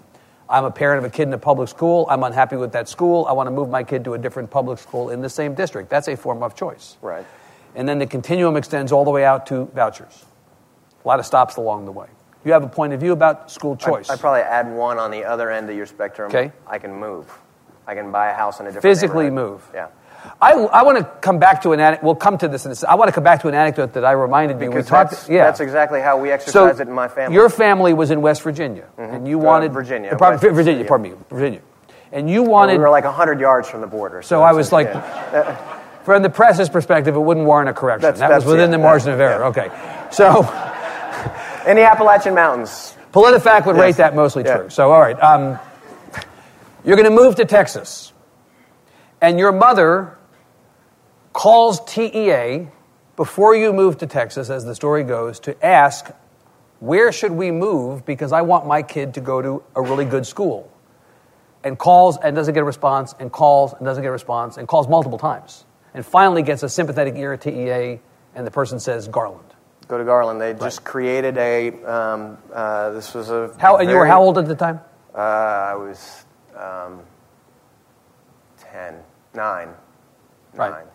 [0.50, 3.28] I'm a parent of a kid in a public school, I'm unhappy with that school,
[3.30, 5.92] I want to move my kid to a different public school in the same district.
[5.92, 6.98] That's a form of choice.
[7.04, 7.26] Right.
[7.78, 10.26] And then the continuum extends all the way out to vouchers.
[11.06, 12.08] A lot of stops along the way.
[12.44, 14.10] You have a point of view about school choice.
[14.10, 16.30] I, would probably add one on the other end of your spectrum.
[16.30, 16.52] Okay.
[16.66, 17.32] I can move.
[17.86, 19.62] I can buy a house in a different Physically move.
[19.74, 19.90] Yeah.
[20.42, 22.04] I, I want to come back to an anecdote.
[22.04, 24.04] We'll come to this in a I want to come back to an anecdote that
[24.04, 24.72] I reminded you.
[24.72, 25.12] We talked.
[25.12, 25.46] that's, yeah.
[25.46, 27.36] that's exactly how we so exercise it in my family.
[27.36, 30.54] your family was in West Virginia, and you Uh, wanted Virginia, uh, Virginia.
[30.54, 30.86] Virginia.
[30.86, 31.62] Pardon me, Virginia.
[32.12, 34.22] And you wanted we were like 100 yards from the border.
[34.22, 35.77] so I was like, yeah.
[36.08, 38.02] From the press's perspective, it wouldn't warrant a correction.
[38.04, 39.42] That's- that was within yeah, the margin of error.
[39.42, 39.48] yeah.
[39.50, 39.70] Okay.
[40.10, 40.42] So
[41.68, 42.96] In the Appalachian Mountains.
[43.12, 44.56] PolitiFact would rate that mostly Yeah.
[44.56, 44.70] true.
[44.70, 45.22] So, all right.
[45.22, 45.60] Um,
[46.86, 48.14] you're going to move to Texas,
[49.20, 50.18] and your mother
[51.34, 52.70] calls TEA
[53.18, 56.10] before you move to Texas, as the story goes, to ask,
[56.80, 60.26] where should we move because I want my kid to go to a really good
[60.26, 60.72] school.
[61.66, 64.70] And calls and doesn't get a response, and calls and doesn't get a response, and
[64.70, 65.66] calls multiple times.
[65.98, 68.00] And finally gets a sympathetic ear at TEA,
[68.36, 69.56] and the person says Garland.
[69.88, 70.40] Go to Garland.
[70.40, 71.70] They just created a.
[71.84, 73.52] Um, uh, this was a.
[73.58, 74.80] How, and you were how old at the time?
[75.16, 76.24] Uh, I was
[76.56, 77.00] um,
[78.60, 78.94] 10,
[79.34, 79.74] 9.
[80.54, 80.70] Right.
[80.70, 80.86] Nine.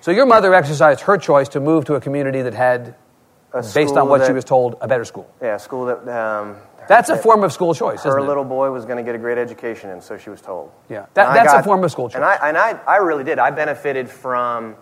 [0.00, 2.96] So your mother exercised her choice to move to a community that had,
[3.54, 5.32] A based on what she was told, a better school.
[5.40, 6.08] Yeah, school that.
[6.08, 6.56] Um,
[6.90, 9.38] That's a form of school choice, her little boy was going to get a great
[9.38, 10.72] education, and so she was told.
[10.88, 11.06] Yeah.
[11.14, 12.16] That- that's a form of school choice.
[12.16, 13.38] And I, and I, I really did.
[13.38, 14.74] I benefited from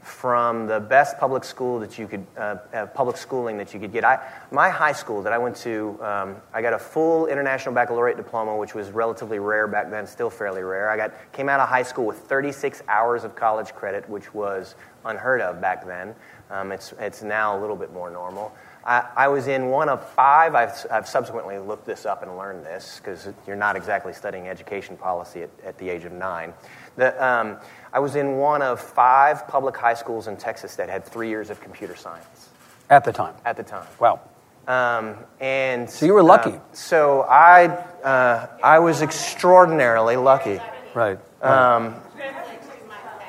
[0.00, 3.92] from the best public school that you could, uh, uh, public schooling that you could
[3.92, 4.04] get.
[4.04, 4.18] I,
[4.50, 8.56] my high school that I went to, um, I got a full international baccalaureate diploma,
[8.56, 10.88] which was relatively rare back then, still fairly rare.
[10.90, 14.76] I got came out of high school with 36 hours of college credit, which was
[15.04, 16.14] unheard of back then.
[16.50, 18.52] Um, it's, it's now a little bit more normal.
[18.88, 20.54] I, I was in one of five.
[20.54, 24.96] I've, I've subsequently looked this up and learned this because you're not exactly studying education
[24.96, 26.54] policy at, at the age of nine.
[26.96, 27.58] The, um,
[27.92, 31.50] I was in one of five public high schools in Texas that had three years
[31.50, 32.48] of computer science
[32.88, 33.34] At the time.
[33.44, 33.86] at the time.
[34.00, 34.20] Wow.
[34.66, 36.52] Um, and So you were lucky.
[36.52, 40.60] uh, so I, uh, I was extraordinarily lucky.
[40.94, 41.18] Right.
[41.42, 41.94] Um,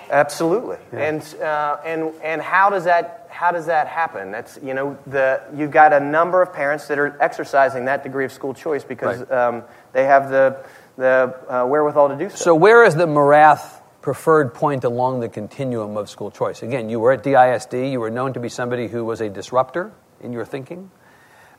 [0.09, 0.77] absolutely.
[0.91, 4.31] And, uh, and, and how does that, how does that happen?
[4.31, 8.25] That's, you know, the, you've got a number of parents that are exercising that degree
[8.25, 9.31] of school choice because Right.
[9.31, 9.63] um,
[9.93, 10.65] they have the,
[10.97, 12.35] the uh, wherewithal to do so.
[12.35, 16.63] so where is the Morath preferred point along the continuum of school choice?
[16.63, 17.91] Again, you were at DISD.
[17.91, 20.91] You were known to be somebody who was a disruptor in your thinking.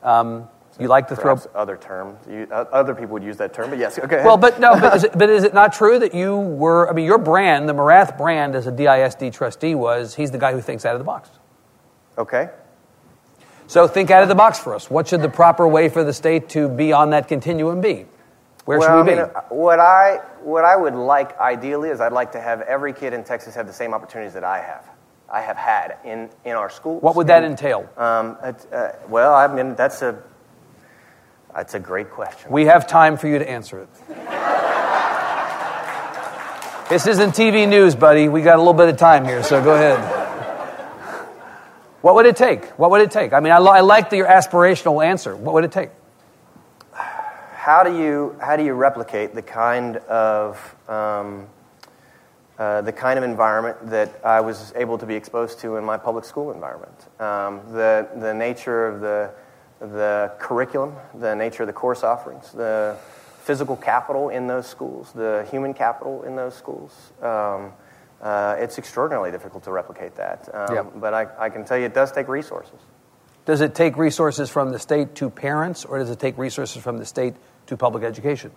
[0.03, 0.47] Um,
[0.79, 2.17] you like to throw other term.
[2.29, 3.99] You, uh, other people would use that term, but yes.
[3.99, 4.23] Okay.
[4.23, 6.89] Well, but no, but is, it, but is it not true that you were?
[6.89, 10.53] I mean, your brand, the Morath brand, as a DISD trustee, was he's the guy
[10.53, 11.29] who thinks out of the box.
[12.17, 12.49] Okay.
[13.67, 14.89] So think out of the box for us.
[14.89, 18.05] What should the proper way for the state to be on that continuum be?
[18.65, 19.21] Where well, should we I be?
[19.21, 22.93] mean, uh, what I what I would like ideally is I'd like to have every
[22.93, 24.85] kid in Texas have the same opportunities that I have.
[25.31, 27.01] I have had in, in our schools.
[27.01, 27.89] what would that And, entail?
[27.95, 30.21] Um, it, uh, well, I mean that's a
[31.55, 32.51] that's a great question.
[32.51, 33.89] We have time for you to answer it.
[36.89, 38.27] this isn't TV news, buddy.
[38.27, 40.20] We got a little bit of time here, so go ahead.
[42.01, 42.65] What would it take?
[42.79, 43.33] What would it take?
[43.33, 45.35] I mean, I, I like the, your aspirational answer.
[45.35, 45.89] What would it take?
[47.61, 51.45] how do you how do you replicate the kind of um,
[52.57, 55.95] uh, the kind of environment that I was able to be exposed to in my
[55.95, 56.95] public school environment?
[57.19, 59.29] Um, the the nature of the
[59.79, 62.97] the curriculum, the nature of the course offerings, the
[63.43, 67.11] physical capital in those schools, the human capital in those schools.
[67.21, 67.73] Um,
[68.21, 70.47] uh, it's extraordinarily difficult to replicate that.
[70.53, 70.91] Um, Yep.
[70.97, 72.79] But I, I can tell you it does take resources.
[73.45, 76.97] Does it take resources from the state to parents, or does it take resources from
[76.97, 77.33] the state
[77.65, 78.51] to public education?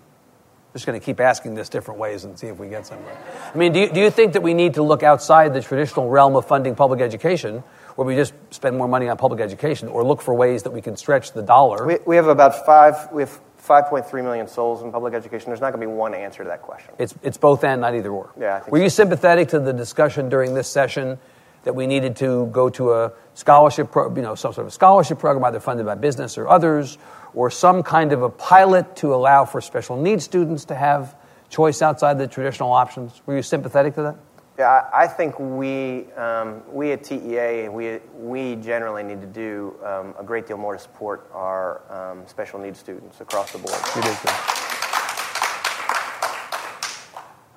[0.75, 3.17] Just going to keep asking this different ways and see if we get somewhere.
[3.55, 6.11] I mean, do you, do you think that we need to look outside the traditional
[6.11, 7.63] realm of funding public education,
[7.95, 10.83] where we just spend more money on public education, or look for ways that we
[10.83, 11.87] can stretch the dollar?
[11.87, 15.49] We, we have about five, we have 5.3 million souls in public education.
[15.49, 16.93] There's not going to be one answer to that question.
[16.99, 18.31] It's, it's both and, not either or.
[18.39, 21.19] Yeah, I think Were you sympathetic to the discussion during this session
[21.63, 25.19] that we needed to go to a scholarship, pro, you know, some sort of scholarship
[25.19, 26.99] program, either funded by business or others,
[27.33, 31.17] or some kind of a pilot to allow for special needs students to have
[31.49, 33.23] choice outside the traditional options?
[33.25, 34.17] Were you sympathetic to that?
[34.57, 40.15] Yeah, I think we, um, we at TEA, we, we generally need to do um,
[40.17, 43.75] a great deal more to support our um, special needs students across the board.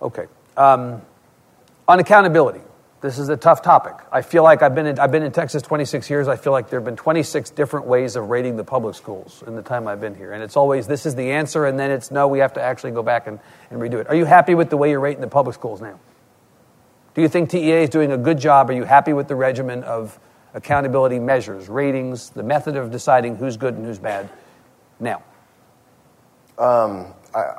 [0.01, 0.07] You.
[0.07, 0.25] Okay.
[0.57, 1.03] Um,
[1.88, 2.62] on accountability,
[3.01, 3.93] this is a tough topic.
[4.12, 6.27] I feel like I've been in, I've been in Texas 26 years.
[6.27, 9.55] I feel like there have been 26 different ways of rating the public schools in
[9.55, 10.31] the time I've been here.
[10.33, 12.91] And it's always this is the answer, and then it's no, we have to actually
[12.91, 13.38] go back and,
[13.69, 14.07] and redo it.
[14.07, 15.99] Are you happy with the way you're rating the public schools now?
[17.17, 18.69] Do you think TEA is doing a good job?
[18.69, 20.19] Are you happy with the regimen of
[20.53, 24.30] accountability measures, ratings, the method of deciding who's good and who's bad
[24.99, 25.23] now?
[27.34, 27.56] I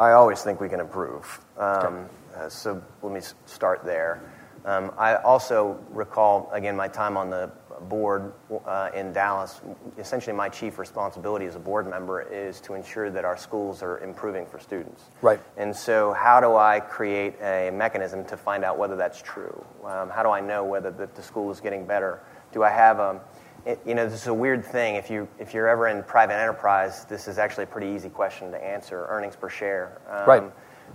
[0.00, 1.44] I always think we can improve.
[1.56, 4.20] Um, uh, so let me start there.
[4.64, 7.52] Um, I also recall, again, my time on the
[7.88, 8.32] board
[8.66, 9.60] uh, in Dallas,
[9.98, 13.98] essentially my chief responsibility as a board member is to ensure that our schools are
[13.98, 15.04] improving for students.
[15.22, 15.40] Right.
[15.56, 19.64] And so, how do I create a mechanism to find out whether that's true?
[19.84, 22.20] Um, how do I know whether the, the school is getting better?
[22.52, 23.20] Do I have a
[23.66, 24.94] it, you know, this is a weird thing.
[24.94, 28.50] If you if you're ever in private enterprise, this is actually a pretty easy question
[28.52, 29.06] to answer.
[29.08, 30.52] Earnings per share, um, right?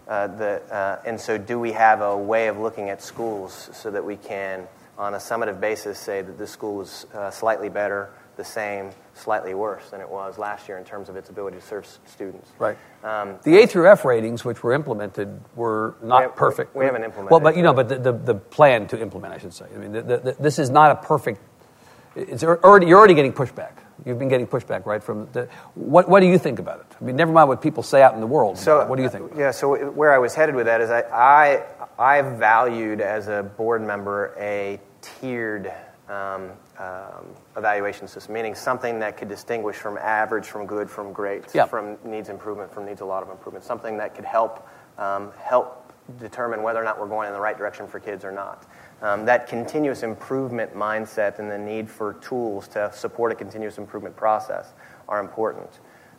[0.08, 3.90] Uh, the, uh, and so, do we have a way of looking at schools so
[3.90, 4.68] that we can,
[4.98, 9.54] on a summative basis, say that this school is uh, slightly better, the same, slightly
[9.54, 12.50] worse than it was last year in terms of its ability to serve students?
[12.60, 12.78] Right.
[13.04, 16.76] Um, the A through F ratings, which were implemented, were not we have, perfect.
[16.76, 17.32] We haven't implemented.
[17.32, 19.66] Well, but you know, but the, the, the plan to implement, I should say.
[19.74, 21.40] I mean, the, the, this is not a perfect
[22.16, 23.72] it's already, you're already getting pushback.
[24.04, 25.02] You've been getting pushback, right?
[25.02, 26.86] From the, what, what do you think about it?
[27.00, 28.58] I mean, never mind what people say out in the world.
[28.58, 29.32] So, what do you think?
[29.36, 29.52] Yeah.
[29.52, 31.64] So where I was headed with that is I, I,
[31.98, 35.72] I valued as a board member a tiered
[36.10, 37.26] um, um,
[37.58, 41.66] evaluation system, meaning something that could distinguish from average from good from great, yeah.
[41.66, 45.82] from needs improvement from needs a lot of improvement, something that could help um, help
[46.20, 48.66] determine whether or not we're going in the right direction for kids or not.
[49.06, 54.16] Um, that continuous improvement mindset and the need for tools to support a continuous improvement
[54.16, 54.74] process
[55.08, 55.70] are important.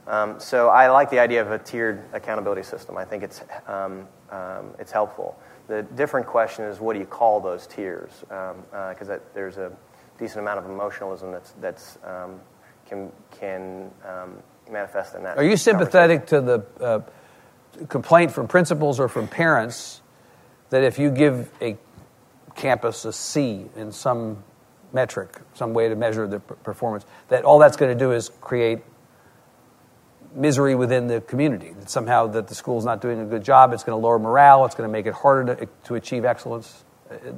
[0.07, 2.97] Um, so I like the idea of a tiered accountability system.
[2.97, 5.37] I think it's, um, um it's helpful.
[5.67, 8.13] The different question is what do you call those tiers?
[8.21, 9.73] Because um, uh, there's a
[10.17, 12.39] decent amount of emotionalism that's, that's um,
[12.89, 13.91] can, can
[14.71, 15.37] manifest in that.
[15.39, 17.01] Are you sympathetic to the uh,
[17.89, 20.03] complaint from principals or from parents
[20.71, 21.77] that if you give a
[22.57, 24.43] campus a C in some
[24.93, 28.81] metric, some way to measure the performance, that all that's going to do is create
[30.35, 31.73] misery within the community.
[31.79, 34.65] That somehow that the school's not doing a good job, it's going to lower morale,
[34.65, 36.85] it's going to make it harder to, to achieve excellence.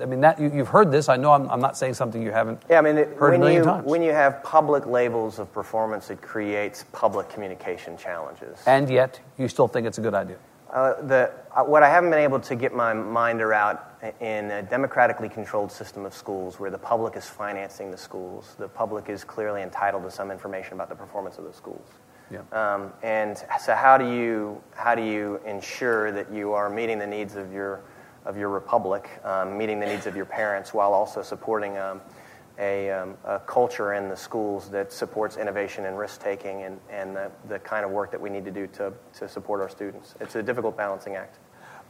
[0.01, 1.11] I mean, that you, have heard this.
[1.11, 3.35] I know I'm, I'm, not saying something you haven't yeah, I mean, it, heard when
[3.35, 3.87] a million you, times.
[3.87, 8.59] When you have public labels of performance, it creates public communication challenges.
[8.67, 10.39] And yet, you still think it's a good idea.
[10.73, 13.79] Uh, the, uh, what I haven't been able to get my mind around
[14.21, 18.69] in a democratically controlled system of schools where the public is financing the schools, the
[18.69, 21.87] public is clearly entitled to some information about the performance of the schools.
[22.31, 22.41] Yeah.
[22.53, 27.07] Um, and so, how do you how do you ensure that you are meeting the
[27.07, 27.81] needs of your
[28.27, 32.03] of your republic, um, meeting the needs of your parents, while also supporting um,
[32.59, 37.15] a, um, a, culture in the schools that supports innovation and risk taking and, and
[37.15, 40.15] the, the kind of work that we need to do to, to support our students.
[40.21, 41.39] It's a difficult balancing act.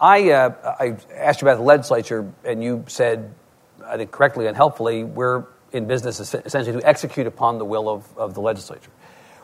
[0.00, 3.34] I, uh, I asked you about the legislature, and you said,
[3.84, 8.16] I think correctly and helpfully, we're in business essentially to execute upon the will of,
[8.16, 8.90] of the legislature.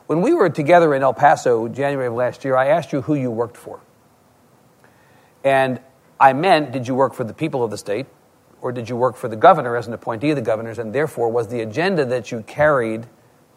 [0.06, 3.14] When we were together in El Paso, January of last year, I asked you who
[3.14, 3.80] you worked for.
[5.42, 5.80] And
[6.20, 8.06] I meant, did you work for the people of the state?
[8.64, 10.78] Or did you work for the governor as an appointee of the governors?
[10.78, 13.06] And therefore, was the agenda that you carried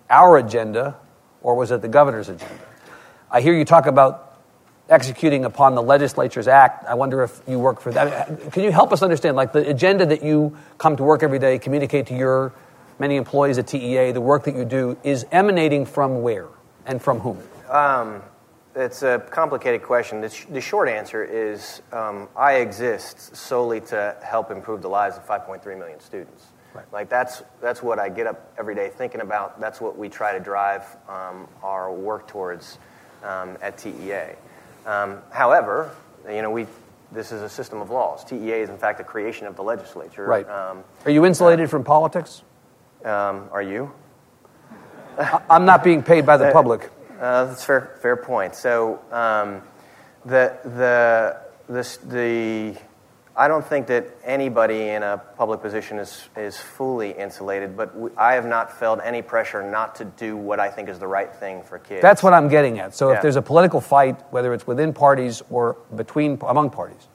[0.09, 0.97] our agenda,
[1.41, 2.59] or was it the governor's agenda?
[3.31, 4.37] I hear you talk about
[4.89, 6.83] executing upon the legislature's act.
[6.83, 8.51] I wonder if you work for that.
[8.51, 11.57] Can you help us understand, like the agenda that you come to work every day,
[11.57, 12.51] communicate to your
[12.99, 16.49] many employees at TEA, the work that you do, is emanating from where
[16.85, 17.41] and from whom?
[17.69, 18.21] Um,
[18.77, 20.21] it's a complicated question.
[20.21, 25.17] The, sh- the short answer is um, I exist solely to help improve the lives
[25.17, 26.45] of 5.3 million students.
[26.73, 26.85] Right.
[26.93, 29.59] Like that's that's what I get up every day thinking about.
[29.59, 32.77] That's what we try to drive um, our work towards
[33.23, 34.35] um, at TEA.
[34.85, 35.89] Um, however,
[36.29, 36.67] you know we
[37.11, 38.23] this is a system of laws.
[38.23, 40.25] TEA is in fact a creation of the legislature.
[40.25, 40.47] Right.
[40.47, 42.43] Um, are you insulated uh, from politics?
[43.03, 43.91] Um, are you?
[45.49, 46.91] I'm not being paid by the public.
[47.19, 47.97] Uh, that's fair.
[48.01, 48.55] Fair point.
[48.55, 49.61] So um,
[50.25, 51.37] the the
[51.71, 52.77] this the
[53.35, 58.09] I don't think that anybody in a public position is is fully insulated, but we,
[58.17, 61.33] I have not felt any pressure not to do what I think is the right
[61.35, 62.01] thing for kids.
[62.01, 62.95] That's what I'm getting at.
[62.95, 63.17] So yeah.
[63.17, 67.07] if there's a political fight, whether it's within parties or between among parties,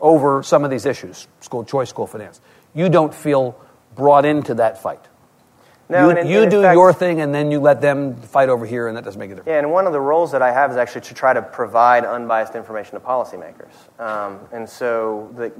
[0.00, 2.40] over some of these issues, school choice, school finance,
[2.74, 3.60] you don't feel
[3.94, 5.04] brought into that fight.
[5.90, 8.48] No, you, in, you in do fact, your thing, and then you let them fight
[8.48, 9.48] over here, and that doesn't make a difference.
[9.48, 12.04] Yeah, and one of the roles that I have is actually to try to provide
[12.04, 13.72] unbiased information to policymakers.
[13.98, 15.52] Um, and so, the,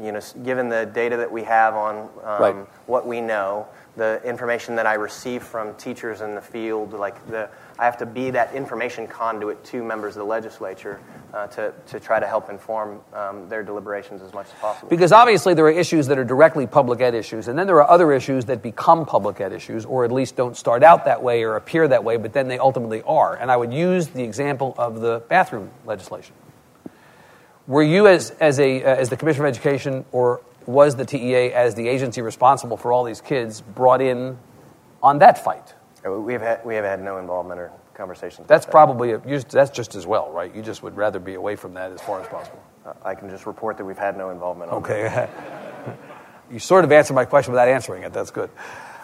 [0.00, 2.08] you know, given the data that we have on um,
[2.40, 2.54] right.
[2.86, 7.50] what we know, the information that I receive from teachers in the field, like the,
[7.78, 10.98] I have to be that information conduit to members of the legislature
[11.34, 14.88] uh, to, to try to help inform um, their deliberations as much as possible.
[14.88, 17.90] Because obviously there are issues that are directly public ed issues, and then there are
[17.90, 21.42] other issues that become public ed issues, or at least don't start out that way
[21.42, 23.36] or appear that way, but then they ultimately are.
[23.36, 26.34] And I would use the example of the bathroom legislation.
[27.66, 31.52] Were you, as, as, a, uh, as the Commissioner of Education or was the TEA,
[31.52, 34.38] as the agency responsible for all these kids, brought in
[35.02, 35.74] on that fight?
[36.04, 38.46] We have had, we have had no involvement or conversations.
[38.48, 38.72] That's that.
[38.72, 40.54] probably, a, you- that's just as well, right?
[40.54, 42.62] You just would rather be away from that as far as possible.
[42.84, 44.72] Uh, I can just report that we've had no involvement.
[44.72, 45.28] on Okay.
[46.50, 48.12] you sort of answered my question without answering it.
[48.12, 48.50] That's good.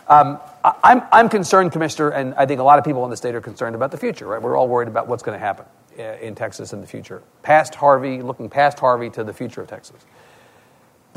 [0.08, 3.16] Um, I, I'm, I'm concerned, Commissioner, and I think a lot of people in the
[3.16, 4.40] state are concerned about the future, right?
[4.42, 5.66] We're all worried about what's going to happen
[5.98, 7.22] uh, in Texas in the future.
[7.42, 10.04] Past Harvey, looking past Harvey to the future of Texas.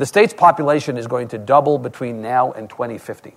[0.02, 3.36] The state's population is going to double between now and 2050.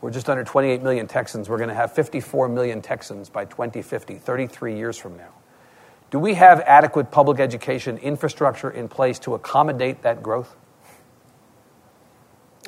[0.00, 1.48] We're just under 28 million Texans.
[1.48, 5.28] We're going to have 54 million Texans by 2050, 33 years from now.
[6.10, 10.56] Do we have adequate public education infrastructure in place to accommodate that growth?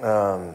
[0.01, 0.55] Um,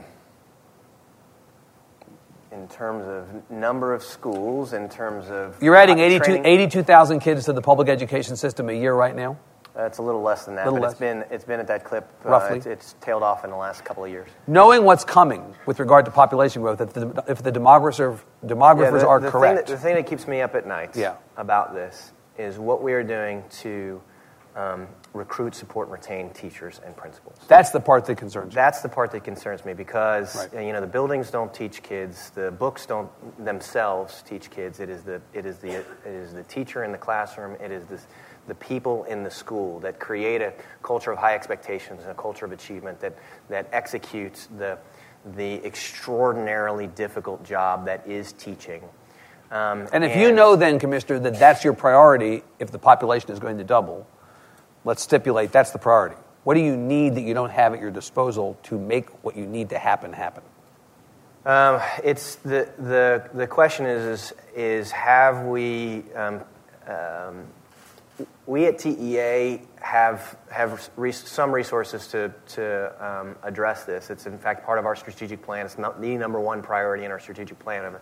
[2.49, 5.61] In terms of number of schools, in terms of.
[5.61, 9.13] You're adding uh, 82 training, 82,000 kids to the public education system a year right
[9.13, 9.37] now?
[9.77, 10.91] Uh, It's a little less than that, but less.
[10.91, 12.09] it's been, it's been at that clip.
[12.25, 12.57] uh, Roughly.
[12.57, 14.29] it's, it's tailed off in the last couple of years.
[14.47, 19.07] Knowing what's coming with regard to population growth, if the, if the demographers, demographers the,
[19.07, 21.15] are the correct, Thing that, the thing that keeps me up at night Yeah.
[21.37, 24.01] about this is what we are doing to
[24.57, 27.35] um, recruit, support, and retain teachers and principals.
[27.49, 28.55] that's the part that concerns you.
[28.55, 30.53] That's the part that concerns me because Right.
[30.55, 33.09] uh, you know the buildings don't teach kids, the books don't
[33.43, 34.79] themselves teach kids.
[34.79, 37.57] It is the it is the it is the teacher in the classroom.
[37.61, 38.07] It is this,
[38.47, 42.45] the people in the school that create a culture of high expectations and a culture
[42.45, 43.17] of achievement that
[43.49, 44.77] that executes the
[45.35, 48.83] the extraordinarily difficult job that is teaching.
[49.51, 53.39] Um, And if you know then, Commissioner, that that's your priority if the population is
[53.39, 54.05] going to double,
[54.83, 56.15] let's stipulate that's the priority.
[56.43, 59.47] What do you need that you don't have at your disposal to make what you
[59.47, 60.43] need to happen happen?
[61.45, 66.41] Um, it's the, the, the question is, is, is have we, um,
[66.87, 67.45] um,
[68.45, 74.09] we at TEA have, have some resources to, to um, address this.
[74.09, 75.65] It's in fact part of our strategic plan.
[75.65, 77.95] It's not the number one priority in our strategic plan of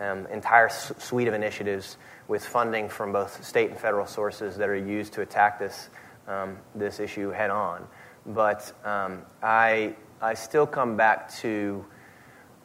[0.00, 1.96] um, entire s- suite of initiatives
[2.26, 5.90] with funding from both state and federal sources that are used to attack this,
[6.26, 7.86] um, this issue head on.
[8.26, 11.84] But um, I, I still come back to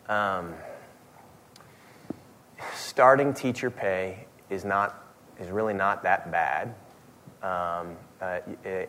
[0.08, 0.56] um,
[2.74, 5.04] starting teacher pay is not
[5.40, 6.74] is really not that bad.
[7.44, 8.40] Um, uh,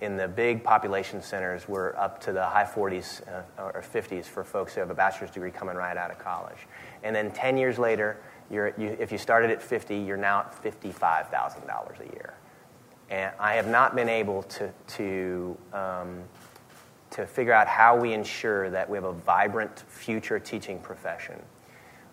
[0.01, 4.43] in the big population centers, we're up to the high 40s uh, or 50s for
[4.43, 6.67] folks who have a bachelor's degree coming right out of college.
[7.03, 8.17] And then 10 years later,
[8.51, 12.35] you, if you started at 50, you're now at $55,000 a year.
[13.11, 16.23] And I have not been able to, to um,
[17.11, 21.41] to figure out how we ensure that we have a vibrant future teaching profession.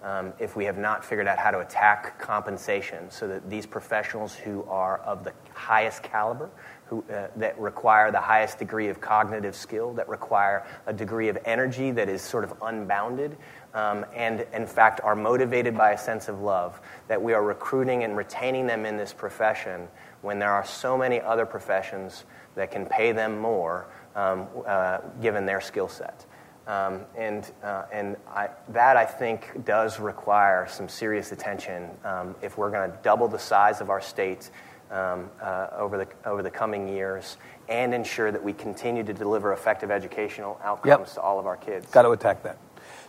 [0.06, 4.36] Um, if we have not figured out how to attack compensation so that these professionals
[4.36, 6.52] who are of the highest caliber,
[6.86, 11.40] who, uh, that require the highest degree of cognitive skill, that require a degree of
[11.44, 13.36] energy that is sort of unbounded,
[13.74, 18.04] um, and in fact are motivated by a sense of love, that we are recruiting
[18.04, 19.88] and retaining them in this profession
[20.22, 25.48] when there are so many other professions that can pay them more um, uh, given
[25.48, 26.28] their skill set.
[26.68, 32.58] Um, and uh, and I, that, I think, does require some serious attention um, if
[32.58, 34.50] we're going to double the size of our state
[34.90, 37.38] um, uh, over, the, over the coming years
[37.70, 41.88] and ensure that we continue to deliver effective educational outcomes to all of our kids.
[41.92, 42.58] Got to attack that.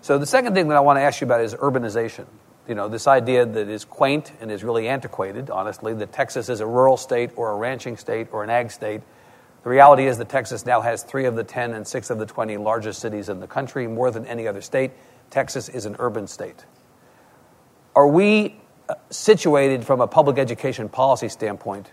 [0.01, 2.27] So the second thing that I want to ask you about is urbanization.
[2.69, 6.61] You know, this idea that is quaint and is really antiquated, honestly, that Texas is
[6.61, 9.03] a rural state or a ranching state or an ag state.
[9.67, 12.25] The reality is that Texas now has three of the 10 and six of the
[12.25, 14.93] 20 largest cities in the country, more than any other state.
[15.29, 16.65] Texas is an urban state.
[17.97, 21.91] Are we uh, situated from a public education policy standpoint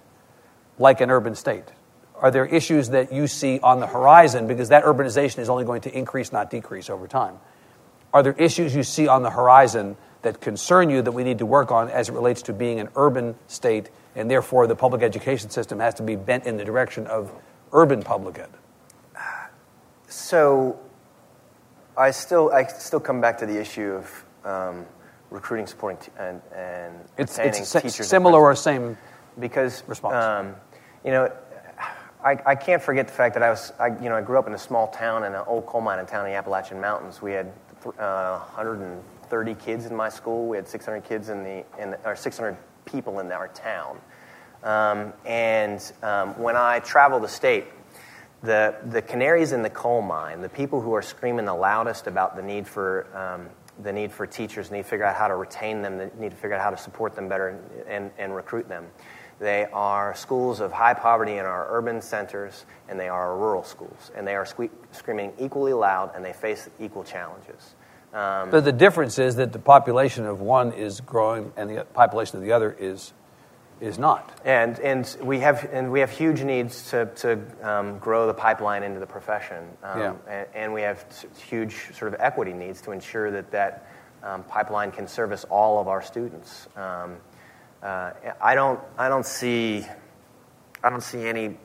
[0.77, 1.63] like an urban state?
[2.13, 5.81] Are there issues that you see on the horizon because that urbanization is only going
[5.81, 7.39] to increase, not decrease over time?
[8.13, 11.47] Are there issues you see on the horizon that concern you that we need to
[11.47, 15.49] work on as it relates to being an urban state and therefore the public education
[15.49, 17.33] system has to be bent in the direction of
[17.73, 18.49] urban public ed?
[20.07, 20.79] So,
[21.97, 24.85] I still I still come back to the issue of um,
[25.31, 28.07] recruiting, supporting, t- and and It's, it's si- teachers.
[28.07, 28.97] similar or same.
[29.39, 30.15] because response.
[30.15, 30.55] Um,
[31.03, 31.31] you know,
[32.23, 34.47] I, I can't forget the fact that I was I, you know I grew up
[34.47, 37.21] in a small town in an old coal mining town in the Appalachian Mountains.
[37.21, 37.51] We had
[37.99, 40.47] uh, 130 kids in my school.
[40.47, 42.55] We had 600 kids in the in the, or 600
[42.85, 43.97] people in our town.
[44.63, 47.65] Um, and um, when I travel the state,
[48.43, 52.35] the, the canaries in the coal mine, the people who are screaming the loudest about
[52.35, 53.49] the need for, um,
[53.83, 56.37] the need for teachers, need to figure out how to retain them, the need to
[56.37, 58.85] figure out how to support them better and, and, and recruit them.
[59.39, 64.11] They are schools of high poverty in our urban centers, and they are rural schools.
[64.15, 67.75] And they are sque- screaming equally loud, and they face equal challenges.
[68.13, 72.37] Um, but the difference is that the population of one is growing, and the population
[72.37, 73.11] of the other is
[73.83, 74.39] is not.
[74.45, 78.81] And, and, we, have, and we have huge needs to, to um, grow the pipeline
[78.81, 79.65] into the profession.
[79.83, 80.13] Um, yeah.
[80.27, 81.05] and, and, we have
[81.49, 83.85] huge sort of equity needs to ensure that that
[84.23, 86.67] um, pipeline can service all of our students.
[86.77, 87.17] Um,
[87.81, 88.11] uh,
[88.41, 89.85] I, don't, I, don't see,
[90.81, 91.57] I don't see any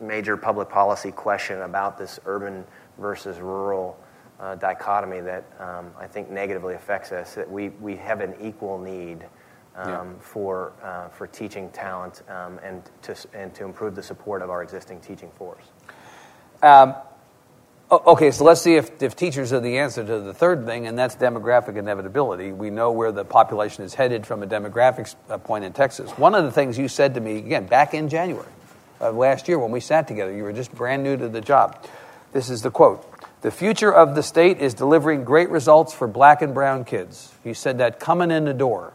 [0.00, 2.64] major public policy question about this urban
[2.98, 3.98] versus rural
[4.40, 7.34] uh, dichotomy that um, I think negatively affects us.
[7.34, 9.26] That we, we have an equal need
[9.76, 10.04] um, yeah.
[10.20, 14.62] for, uh, for teaching talent um, and, to, and to improve the support of our
[14.62, 15.64] existing teaching force.
[16.62, 16.94] Um,
[17.90, 20.98] okay, so let's see if, if teachers are the answer to the third thing, and
[20.98, 22.52] that's demographic inevitability.
[22.52, 26.10] We know where the population is headed from a demographic uh, point in Texas.
[26.12, 28.48] One of the things you said to me, again, back in January
[28.98, 31.84] of last year when we sat together, you were just brand new to the job.
[32.32, 33.06] This is the quote
[33.42, 37.32] The future of the state is delivering great results for black and brown kids.
[37.44, 38.92] You said that coming in the door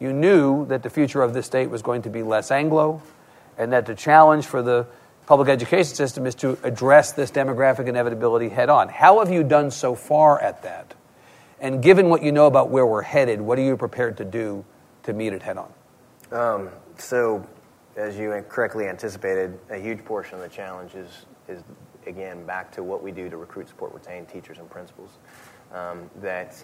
[0.00, 3.02] you knew that the future of this state was going to be less Anglo,
[3.58, 4.86] and that the challenge for the
[5.26, 8.88] public education system is to address this demographic inevitability head on.
[8.88, 10.94] How have you done so far at that?
[11.60, 14.64] And given what you know about where we're headed, what are you prepared to do
[15.04, 15.72] to meet it head on?
[16.32, 17.46] Um, so,
[17.96, 21.62] as you correctly anticipated, a huge portion of the challenge is, is
[22.06, 25.10] again, back to what we do to recruit, support, retain teachers and principals.
[25.72, 26.62] Um, that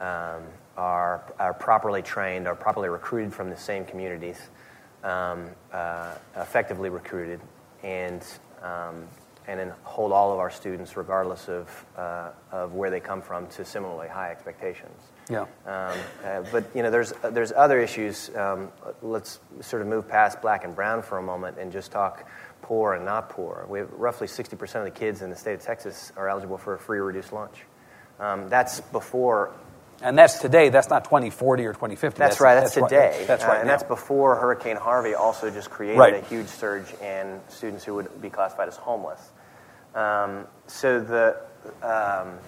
[0.00, 0.42] um,
[0.76, 4.40] are, are properly trained, are properly recruited from the same communities,
[5.04, 7.40] um, uh, effectively recruited,
[7.82, 8.24] and,
[8.62, 9.04] um,
[9.46, 13.46] and then hold all of our students, regardless of, uh, of where they come from,
[13.48, 15.02] to similarly high expectations.
[15.28, 15.42] Yeah.
[15.42, 18.34] Um, uh, but you know, there's there's other issues.
[18.34, 22.28] Um, let's sort of move past black and brown for a moment and just talk
[22.62, 23.64] poor and not poor.
[23.68, 26.74] We have roughly 60% of the kids in the state of Texas are eligible for
[26.74, 27.64] a free or reduced lunch.
[28.18, 29.52] Um, that's before
[30.02, 30.68] and that's today.
[30.68, 32.18] That's not 2040 or 2050.
[32.18, 32.54] That's, that's right.
[32.54, 33.18] That's, that's today.
[33.18, 33.58] Right, that's right.
[33.58, 36.14] Uh, and that's before Hurricane Harvey also just created right.
[36.14, 39.20] a huge surge in students who would be classified as homeless.
[39.94, 41.36] Um, so the
[41.82, 42.38] um,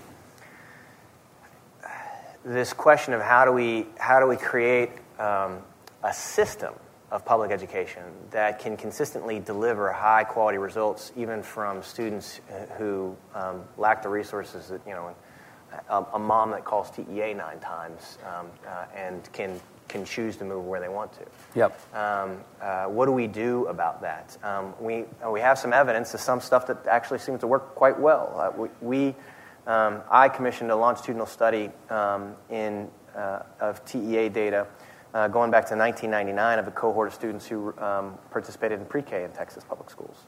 [2.44, 5.58] this question of how do we how do we create um,
[6.02, 6.74] a system
[7.10, 12.40] of public education that can consistently deliver high quality results even from students
[12.78, 15.14] who um, lack the resources that you know
[15.88, 20.44] a, a mom that calls TEA nine times um, uh, and can can choose to
[20.44, 21.20] move where they want to.
[21.54, 21.94] Yep.
[21.94, 24.36] Um, uh, what do we do about that?
[24.42, 27.74] Um, we uh, we have some evidence of some stuff that actually seems to work
[27.74, 28.32] quite well.
[28.38, 29.14] Uh, we, we
[29.66, 34.66] um, I commissioned a longitudinal study um, in uh, of TEA data.
[35.14, 39.24] Uh, going back to 1999, of a cohort of students who um, participated in pre-K
[39.24, 40.24] in Texas public schools.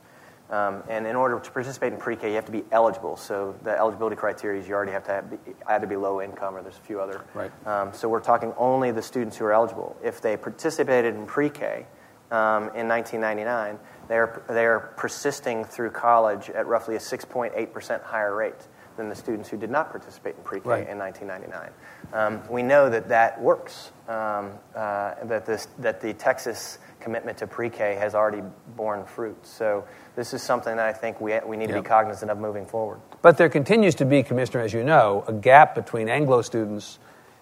[0.51, 3.17] Um, and in order to participate in pre-K, you have to be eligible.
[3.17, 5.25] So the eligibility criteria is you already have to
[5.67, 7.25] have, to be low income, or there's a few other.
[7.33, 7.51] Right.
[7.67, 9.97] Um, so we're talking only the students who are eligible.
[10.03, 11.87] If they participated in pre-K
[12.31, 18.69] um, in 1999, they're they're persisting through college at roughly a 6.8 percent higher rate
[18.97, 20.89] than the students who did not participate in pre-K right.
[20.89, 21.71] in 1999.
[22.13, 23.91] Um, we know that that works.
[24.09, 28.43] Um, uh, that this that the Texas commitment to pre-K has already
[28.77, 29.47] borne fruit.
[29.47, 29.85] So
[30.17, 33.01] this is something that I think we, we need to be cognizant of moving forward.
[33.21, 36.99] But there continues to be, Commissioner, as you know, a gap between Anglo students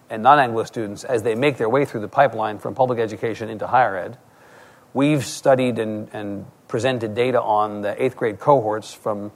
[0.09, 3.49] and non Anglo students as they make their way through the pipeline from public education
[3.49, 4.17] into higher ed.
[4.93, 9.31] We've studied and, and presented data on the eighth grade cohorts from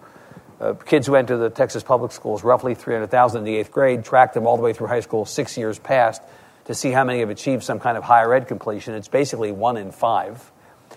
[0.59, 4.33] uh, kids who enter the Texas public schools, roughly 300,000 in the eighth grade, tracked
[4.33, 6.21] them all the way through high school six years past
[6.67, 8.93] to see how many have achieved some kind of higher ed completion.
[8.93, 10.51] It's basically one in five.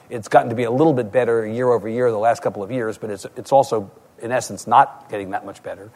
[0.08, 2.70] It's gotten to be a little bit better year over year the last couple of
[2.70, 3.90] years, but it's, it's also,
[4.20, 5.90] in essence, not getting that much better.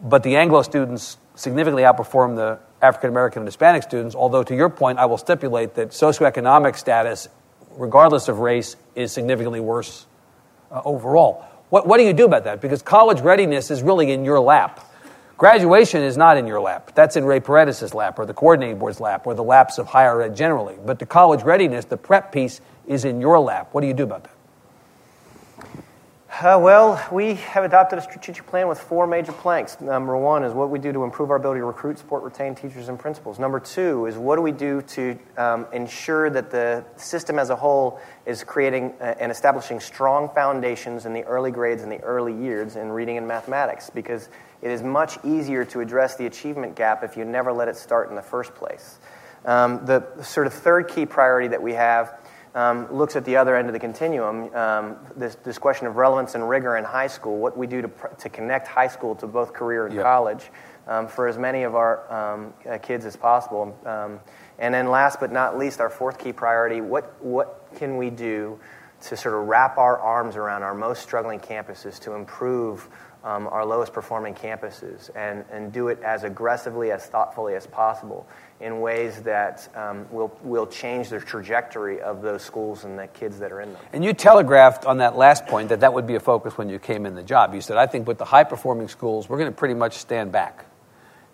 [0.00, 4.68] But the Anglo students significantly outperform the African American and Hispanic students, although, to your
[4.68, 7.28] point, I will stipulate that socioeconomic status,
[7.70, 10.06] regardless of race, is significantly worse
[10.70, 11.44] uh, overall.
[11.70, 12.60] What, what do you do about that?
[12.60, 14.88] Because college readiness is really in your lap.
[15.36, 16.92] Graduation is not in your lap.
[16.94, 20.22] That's in Ray Paredes' lap, or the coordinating board's lap, or the laps of higher
[20.22, 20.76] ed generally.
[20.84, 23.70] But the college readiness, the prep piece, is in your lap.
[23.72, 24.30] What do you do about that?
[26.42, 29.80] Uh, well, we have adopted a strategic plan with four major planks.
[29.80, 32.88] Number one is what we do to improve our ability to recruit, support, retain teachers
[32.88, 33.38] and principals.
[33.38, 37.56] Number two is what do we do to um, ensure that the system as a
[37.56, 42.34] whole is creating uh, and establishing strong foundations in the early grades and the early
[42.34, 44.28] years in reading and mathematics because
[44.64, 48.08] it is much easier to address the achievement gap if you never let it start
[48.08, 48.98] in the first place.
[49.44, 52.18] Um, the sort of third key priority that we have
[52.54, 56.34] um, looks at the other end of the continuum, um, this, this question of relevance
[56.34, 59.26] and rigor in high school, what we do to, pr- to connect high school to
[59.26, 60.50] both career and college
[60.86, 63.76] um, for as many of our um, uh, kids as possible.
[63.84, 64.18] Um,
[64.58, 68.58] and then last but not least, our fourth key priority, what, what can we do
[69.02, 72.88] to sort of wrap our arms around our most struggling campuses to improve
[73.24, 78.26] um, our lowest performing campuses and, and do it as aggressively, as thoughtfully as possible
[78.60, 83.38] in ways that um, will, will change the trajectory of those schools and the kids
[83.38, 83.82] that are in them.
[83.92, 86.78] And you telegraphed on that last point that that would be a focus when you
[86.78, 87.54] came in the job.
[87.54, 90.30] You said, I think with the high performing schools, we're going to pretty much stand
[90.30, 90.66] back.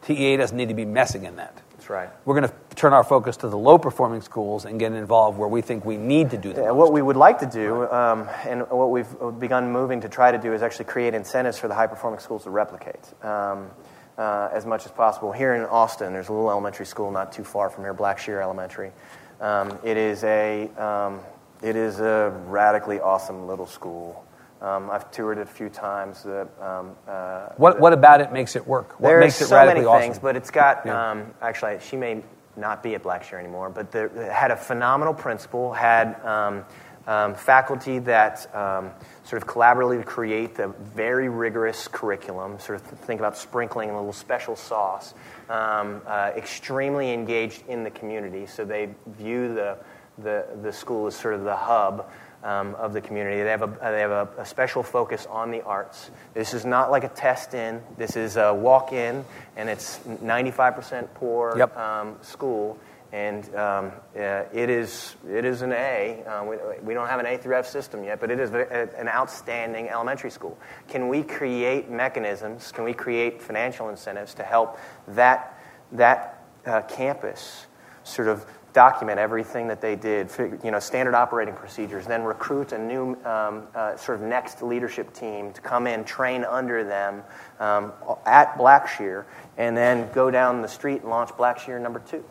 [0.03, 1.61] TEA doesn't need to be messing in that.
[1.91, 2.09] Right.
[2.25, 5.49] We're going to turn our focus to the low performing schools and get involved where
[5.49, 6.63] we think we need to do that.
[6.63, 9.09] Yeah, what we would like to do, um, and what we've
[9.41, 12.45] begun moving to try to do, is actually create incentives for the high performing schools
[12.45, 13.73] to replicate um,
[14.17, 15.33] uh, as much as possible.
[15.33, 18.93] Here in Austin, there's a little elementary school not too far from here, Blackshear Elementary.
[19.41, 21.19] Um, it is a um,
[21.61, 24.25] it is a radically awesome little school.
[24.61, 26.23] Um, I've toured it a few times.
[26.23, 29.01] The, um, uh, What, what about it makes it work?
[29.01, 30.23] What makes it so radically many things, awesome?
[30.23, 31.11] but it's got Yeah.
[31.11, 32.23] um, actually she may
[32.57, 36.65] not be at Blackshear anymore, but the, it had a phenomenal principal, had um,
[37.07, 38.91] um, faculty that um,
[39.25, 42.59] sort of collaboratively create the very rigorous curriculum.
[42.59, 45.15] Sort of think about sprinkling a little special sauce.
[45.49, 49.79] Um, uh, extremely engaged in the community, so they view the
[50.19, 52.11] the, the school as sort of the hub
[52.43, 53.43] um, of the community.
[53.43, 56.11] They have, a, they have a, a special focus on the arts.
[56.35, 59.25] This is not like a test in, this is a walk in,
[59.57, 61.77] and it's 95% poor Yep.
[61.77, 62.79] um, school.
[63.13, 66.23] And um, uh, it, is, it is an A.
[66.25, 68.89] Uh, we, we don't have an A through F system yet, but it is a,
[68.97, 70.57] an outstanding elementary school.
[70.89, 74.79] Can we create mechanisms, can we create financial incentives to help
[75.09, 75.59] that,
[75.91, 77.67] that uh, campus
[78.05, 80.31] sort of document everything that they did,
[80.63, 85.13] you know, standard operating procedures, then recruit a new um, uh, sort of next leadership
[85.13, 87.23] team to come in, train under them
[87.59, 87.93] um,
[88.27, 89.25] at Blackshear,
[89.59, 92.25] and then go down the street and launch Blackshear number two.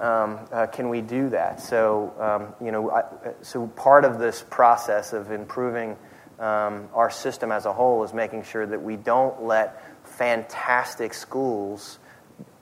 [0.00, 1.60] Um, uh, can we do that?
[1.60, 3.02] So, um, you know, I,
[3.42, 5.96] so part of this process of improving
[6.40, 11.98] um, our system as a whole is making sure that we don't let fantastic schools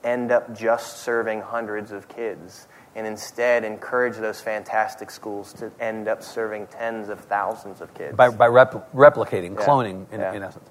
[0.03, 6.07] end up just serving hundreds of kids and instead encourage those fantastic schools to end
[6.07, 8.15] up serving tens of thousands of kids.
[8.15, 9.65] by, by rep, replicating, Yeah.
[9.65, 10.33] cloning, in, Yeah.
[10.33, 10.67] in essence.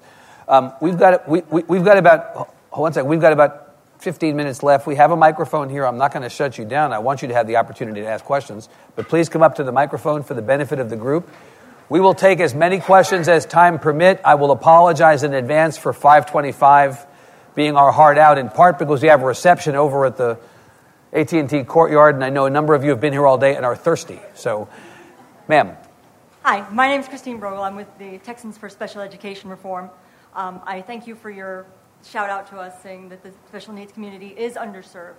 [0.47, 3.09] Um, we've got we, we, we've got about hold one second.
[3.09, 3.69] We've got about
[3.99, 4.87] 15 minutes left.
[4.87, 5.85] We have a microphone here.
[5.85, 6.91] I'm not going to shut you down.
[6.91, 9.63] I want you to have the opportunity to ask questions, but please come up to
[9.63, 11.29] the microphone for the benefit of the group.
[11.89, 14.21] We will take as many questions as time permit.
[14.25, 17.05] I will apologize in advance for 525
[17.53, 20.37] being our hard out, in part because we have a reception over at the
[21.13, 23.65] AT&T courtyard, and I know a number of you have been here all day and
[23.65, 24.19] are thirsty.
[24.33, 24.69] So,
[25.49, 25.75] ma'am.
[26.43, 27.61] Hi, my name is Christine Brogel.
[27.61, 29.89] I'm with the Texans for Special Education Reform.
[30.35, 31.65] Um, I thank you for your
[32.03, 35.15] shout out to us saying that the special needs community is underserved.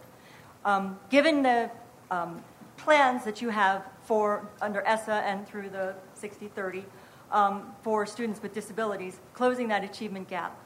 [0.65, 1.71] Um, given the
[2.11, 2.43] um,
[2.79, 6.87] plans that you have for under ESSA and through the 6030
[7.31, 10.59] um, for students with disabilities, closing that achievement gap,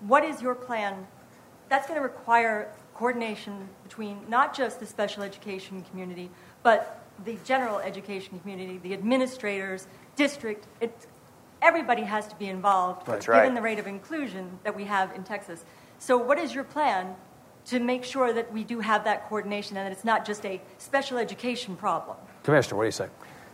[0.00, 1.06] what is your plan?
[1.70, 6.28] That's going to require coordination between not just the special education community,
[6.64, 9.86] but the general education community, the administrators,
[10.16, 10.66] district.
[10.80, 10.92] It,
[11.62, 13.54] everybody has to be involved, That's given right.
[13.54, 15.64] the rate of inclusion that we have in Texas.
[16.00, 17.14] So, what is your plan
[17.66, 20.60] to make sure that we do have that coordination and that it's not just a
[20.78, 22.16] special education problem?
[22.42, 23.08] Commissioner, what do you say?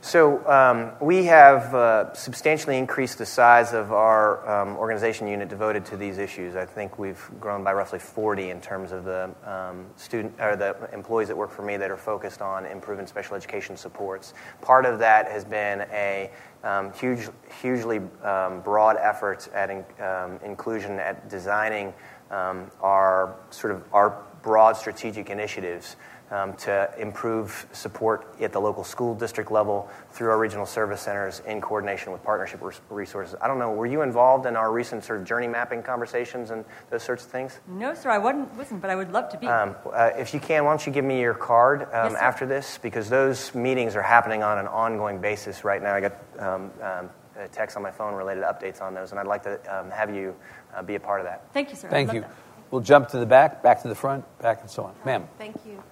[0.05, 5.87] So um, we have uh, substantially increased the size of our um, organization unit devoted
[5.87, 6.57] to these issues.
[6.57, 10.77] I think we've grown by roughly 40 in terms of the um, student or the
[10.93, 14.35] employees that work for me that are focused on improving special education supports.
[14.61, 16.31] Part of that has been a
[16.65, 17.31] um, huge,
[17.63, 21.95] hugely um, broad effort at in, um, inclusion, at designing
[22.31, 25.97] our sort of our broad strategic initiatives
[26.31, 31.41] um, to improve support at the local school district level through our regional service centers
[31.47, 33.35] in coordination with partnership res- resources.
[33.41, 36.65] I don't know, were you involved in our recent sort of journey mapping conversations and
[36.91, 37.61] those sorts of things?
[37.69, 39.47] No, sir, I wasn't, wasn't but I would love to be.
[39.47, 42.47] Um, uh, if you can, why don't you give me your card um, Yes, after
[42.47, 42.79] this?
[42.83, 45.95] Because those meetings are happening on an ongoing basis right now.
[45.95, 49.21] I got um, um, a text on my phone related to updates on those, and
[49.21, 50.35] I'd like to um, have you
[50.75, 51.53] uh, be a part of that.
[51.53, 51.89] Thank you, sir.
[51.89, 52.21] I'd Thank love you.
[52.23, 52.31] that.
[52.71, 54.95] We'll jump to the back, back to the front, back and so on.
[55.05, 55.29] Ma'am.
[55.39, 55.83] Thank you.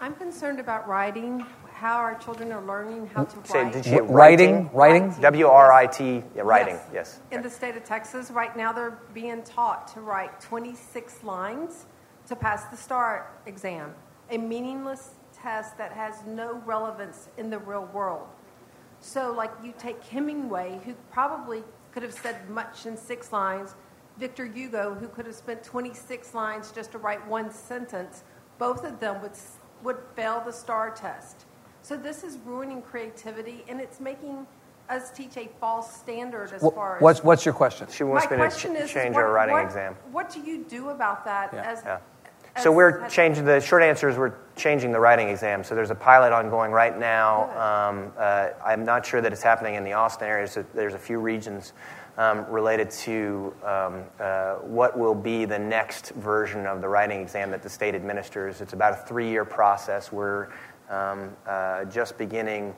[0.00, 3.72] I'm concerned about writing, how our children are learning how to Say, write.
[3.72, 4.70] did you Writing?
[4.72, 5.08] Writing?
[5.08, 5.20] Writing.
[5.22, 7.20] W R I T, yeah, writing, yes.
[7.32, 11.86] In the state of Texas, right now they're being taught to write 26 lines
[12.28, 13.92] to pass the STAAR exam,
[14.30, 18.28] a meaningless test that has no relevance in the real world.
[19.00, 23.74] So, like, you take Hemingway, who probably could have said much in six lines,
[24.16, 28.24] Victor Hugo, who could have spent 26 lines just to write one sentence,
[28.58, 29.32] both of them would,
[29.82, 31.44] would fail the STAAR test.
[31.82, 34.46] So, this is ruining creativity, and it's making
[34.90, 37.02] us teach a false standard as far as.
[37.02, 37.86] What's, what's your question?
[37.90, 39.94] She wants My me to question ch- is, change what, our writing what- exam.
[40.12, 41.62] What do you do about that Yeah.
[41.62, 41.98] as, Yeah.
[42.56, 45.62] as- So we're as- changing, the short answer is we're changing the writing exam.
[45.62, 47.44] So there's a pilot ongoing right now.
[47.90, 50.48] Um, uh, I'm not sure that it's happening in the Austin area.
[50.48, 51.72] So there's a few regions
[52.18, 57.50] um, related to um, uh, what will be the next version of the writing exam
[57.52, 58.60] that the state administers.
[58.60, 60.12] It's about a three-year process.
[60.12, 60.48] We're
[60.90, 62.74] um, uh, just beginning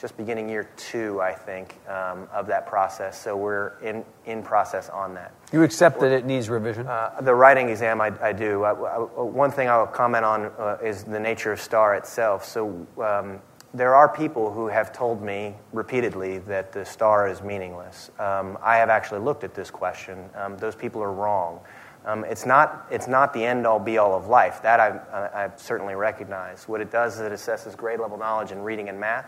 [0.00, 3.20] just beginning year two, I think, um, of that process.
[3.20, 5.32] So we're in, in process on that.
[5.52, 6.86] You accept that it needs revision?
[6.86, 8.64] Uh, the writing exam, I, I do.
[8.64, 12.44] I, I, one thing I'll comment on uh, is the nature of STAAR itself.
[12.44, 13.40] So um,
[13.74, 18.10] there are people who have told me repeatedly that the STAAR is meaningless.
[18.18, 20.28] Um, I have actually looked at this question.
[20.34, 21.60] Um, those people are wrong.
[22.04, 24.62] Um, it's, not, it's not the end all be all of life.
[24.62, 26.68] That I, I, I certainly recognize.
[26.68, 29.26] What it does is it assesses grade level knowledge in reading and math.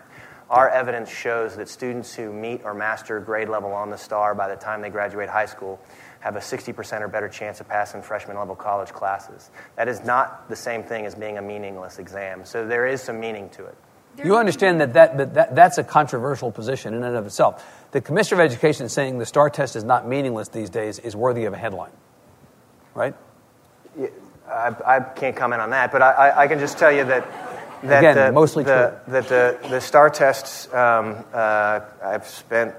[0.51, 4.49] Our evidence shows that students who meet or master grade level on the STAAR by
[4.49, 5.80] the time they graduate high school
[6.20, 9.51] have a 60% or better chance of passing freshman level college classes.
[9.76, 12.45] That is not the same thing as being a meaningless exam.
[12.45, 13.76] So there is some meaning to it.
[14.23, 17.65] You understand that, that, that, that that's a controversial position in and of itself.
[17.91, 21.45] The Commissioner of Education saying the STAAR test is not meaningless these days is worthy
[21.45, 21.93] of a headline,
[22.95, 23.15] right?
[24.49, 27.27] I, I can't comment on that, but I, I, I can just tell you that.
[27.83, 32.75] That Again, the, mostly the, That the, the STAAR tests, um, uh, I've spent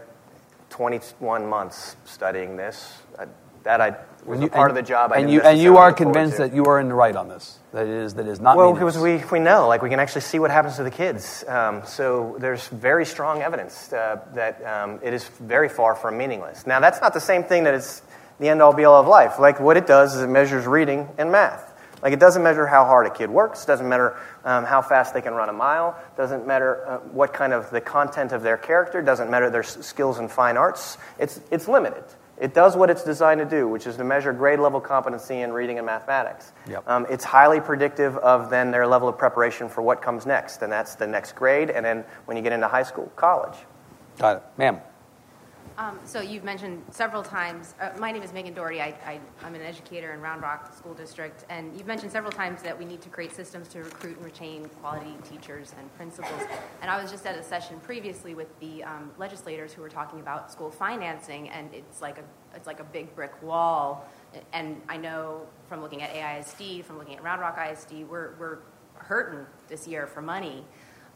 [0.72, 2.92] 21 months studying this.
[3.20, 3.26] I,
[3.64, 5.12] that I was you- part of the job.
[5.14, 7.60] And you, and you are convinced that you are in the right on this.
[7.74, 10.00] That it is that it is not Well, because we, we know, like we can
[10.00, 11.44] actually see what happens to the kids.
[11.48, 16.66] Um, so there's very strong evidence uh, that um, it is very far from meaningless.
[16.66, 18.02] Now, that's not the same thing that it's
[18.40, 19.40] the end all be all of life.
[19.40, 21.74] Like what it does is it measures reading and math.
[22.02, 23.66] Like it doesn't measure how hard a kid works.
[23.66, 25.98] Doesn't matter um, how fast they can run a mile.
[26.18, 29.02] Doesn't matter uh, what kind of the content of their character.
[29.02, 30.98] Doesn't matter their s- skills in fine arts.
[31.20, 32.04] It's it's limited.
[32.38, 35.54] It does what it's designed to do, which is to measure grade level competency in
[35.54, 36.52] reading and mathematics.
[36.68, 36.88] Yep.
[36.88, 40.72] Um, it's highly predictive of then their level of preparation for what comes next, and
[40.72, 43.58] that's the next grade, and then when you get into high school, college.
[44.18, 44.44] Got it.
[44.58, 44.82] Ma'am.
[45.78, 47.76] Um, so you've mentioned several times.
[47.82, 48.80] Uh, my name is Megan Doherty.
[48.80, 52.80] I, I'm an educator in Round Rock School District, and you've mentioned several times that
[52.80, 56.42] we need to create systems to recruit and retain quality teachers and principals.
[56.82, 60.22] And I was just at a session previously with the um, legislators who were talking
[60.22, 62.24] about school financing, and it's like a
[62.56, 64.08] it's like a big brick wall.
[64.54, 68.60] And I know from looking at AISD, from looking at Round Rock ISD, we're we're
[68.94, 70.64] hurting this year for money.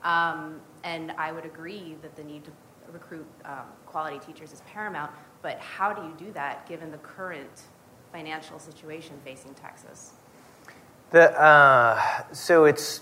[0.04, 2.52] Um, and I would agree that the need to
[2.92, 5.12] recruit um, quality teachers is paramount,
[5.42, 7.64] but how do you do that given the current
[8.12, 10.14] financial situation facing Texas?
[11.12, 13.02] The, uh, so it's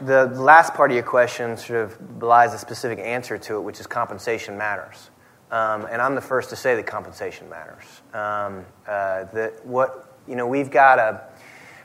[0.00, 3.80] the last part of your question sort of belies a specific answer to it, which
[3.80, 5.10] is compensation matters.
[5.50, 7.84] Um, and I'm the first to say that compensation matters.
[8.12, 11.22] Um, uh, that what you know, we've got a.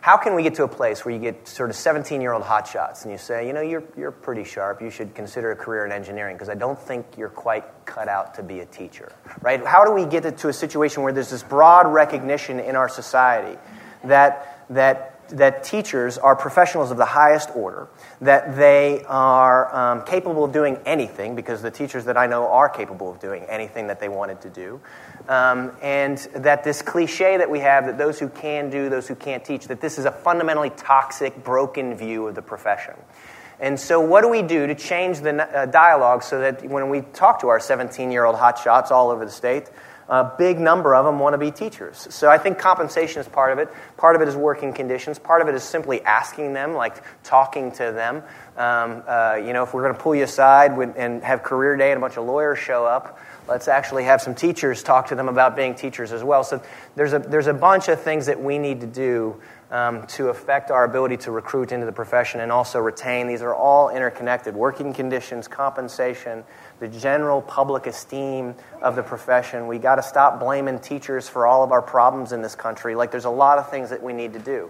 [0.01, 2.41] How can we get to a place where you get sort of 17 year old
[2.43, 5.85] hotshots and you say, you know, you're, you're pretty sharp, you should consider a career
[5.85, 9.11] in engineering because I don't think you're quite cut out to be a teacher,
[9.43, 9.63] right?
[9.63, 12.89] How do we get it to a situation where there's this broad recognition in our
[12.89, 13.59] society
[14.03, 17.87] that, that that teachers are professionals of the highest order,
[18.21, 22.69] that they are um, capable of doing anything, because the teachers that I know are
[22.69, 24.79] capable of doing anything that they wanted to do,
[25.27, 29.15] um, and that this cliche that we have that those who can do, those who
[29.15, 32.95] can't teach, that this is a fundamentally toxic, broken view of the profession.
[33.61, 37.01] And so, what do we do to change the uh, dialogue so that when we
[37.01, 39.69] talk to our 17 year old hotshots all over the state,
[40.11, 42.05] a big number of them want to be teachers.
[42.09, 43.69] So I think compensation is part of it.
[43.95, 45.17] Part of it is working conditions.
[45.17, 48.17] Part of it is simply asking them, like talking to them.
[48.57, 51.91] Um, uh, you know, if we're going to pull you aside and have career day
[51.91, 55.29] and a bunch of lawyers show up, let's actually have some teachers talk to them
[55.29, 56.43] about being teachers as well.
[56.43, 56.61] So
[56.97, 59.41] there's a, there's a bunch of things that we need to do
[59.71, 63.27] um, to affect our ability to recruit into the profession and also retain.
[63.27, 66.43] These are all interconnected working conditions, compensation,
[66.81, 69.67] the general public esteem of the profession.
[69.67, 72.95] We got to stop blaming teachers for all of our problems in this country.
[72.95, 74.67] Like, there's a lot of things that we need to do.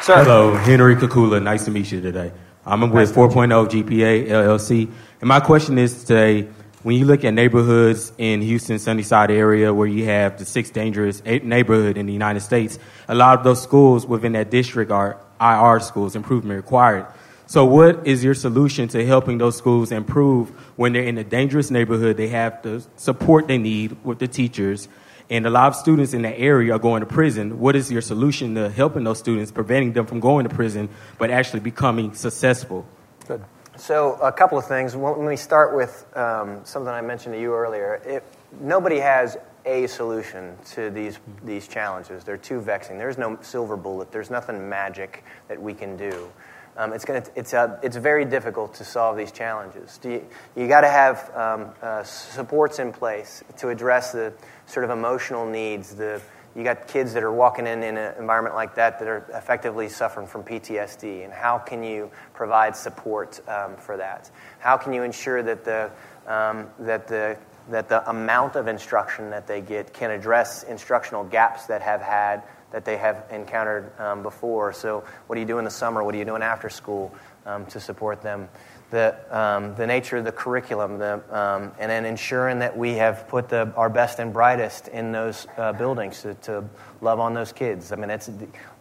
[0.00, 0.22] Sir.
[0.22, 1.42] Hello, Henry Kakula.
[1.42, 2.30] Nice to meet you today.
[2.64, 4.92] I'm with 4.0 GPA LLC.
[5.20, 6.48] And my question is today
[6.84, 11.20] when you look at neighborhoods in Houston, Sunnyside area where you have the sixth dangerous
[11.24, 12.78] neighborhood in the United States,
[13.08, 17.06] a lot of those schools within that district are IR schools, improvement required.
[17.48, 21.70] So, what is your solution to helping those schools improve when they're in a dangerous
[21.70, 22.16] neighborhood?
[22.16, 24.88] They have the support they need with the teachers,
[25.30, 27.60] and a lot of students in that area are going to prison.
[27.60, 30.88] What is your solution to helping those students, preventing them from going to prison,
[31.20, 32.84] but actually becoming successful?
[33.28, 33.44] Good.
[33.76, 34.96] So, a couple of things.
[34.96, 38.22] Let me start with um, something I mentioned to you earlier,
[38.60, 42.24] nobody has a solution to these, these challenges.
[42.24, 42.98] They're too vexing.
[42.98, 46.28] There's no silver bullet, there's nothing magic that we can do.
[46.76, 49.98] Um, it's, gonna, it's, uh, it's very difficult to solve these challenges.
[50.04, 50.24] You,
[50.54, 54.32] you got to have um, uh, supports in place to address the
[54.66, 55.94] sort of emotional needs.
[55.94, 56.20] The,
[56.54, 59.88] you got kids that are walking in in an environment like that that are effectively
[59.88, 61.24] suffering from PTSD.
[61.24, 64.30] And how can you provide support um, for that?
[64.58, 65.90] How can you ensure that the,
[66.26, 71.66] um, that the that the amount of instruction that they get can address instructional gaps
[71.66, 72.42] that have had
[72.72, 74.72] that they have encountered um, before.
[74.72, 76.02] So, what do you do in the summer?
[76.02, 77.14] What are you doing after school
[77.44, 78.48] um, to support them?
[78.90, 83.26] The, um, the nature of the curriculum, the, um, and then ensuring that we have
[83.26, 86.64] put the, our best and brightest in those uh, buildings to, to,
[87.00, 87.92] love on those kids.
[87.92, 88.30] I mean, it's,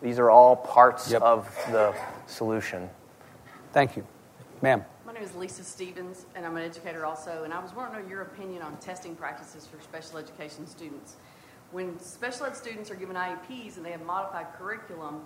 [0.02, 1.22] these are all parts yep.
[1.22, 1.94] of the
[2.28, 2.90] solution.
[3.74, 4.06] Thank you.
[4.62, 7.44] Ma'am My name is Lisa Stevens, and I'm an educator also.
[7.44, 11.18] And I was wanting to know your opinion on testing practices for special education students.
[11.72, 15.22] When special ed students are given IEPs and they have modified curriculum,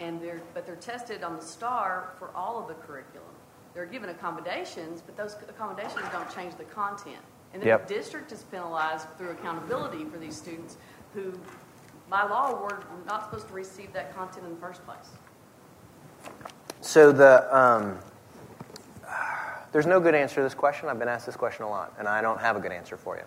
[0.00, 3.28] and they're but they're tested on the STAAR for all of the curriculum.
[3.74, 7.22] They're given accommodations, but those accommodations don't change the content.
[7.52, 7.88] And then yep.
[7.88, 10.76] the district is penalized through accountability for these students
[11.14, 11.32] who,
[12.08, 15.10] by law, were not supposed to receive that content in the first place.
[16.80, 17.98] So the um,
[19.72, 20.88] there's no good answer to this question.
[20.88, 23.16] I've been asked this question a lot, and I don't have a good answer for
[23.16, 23.22] you.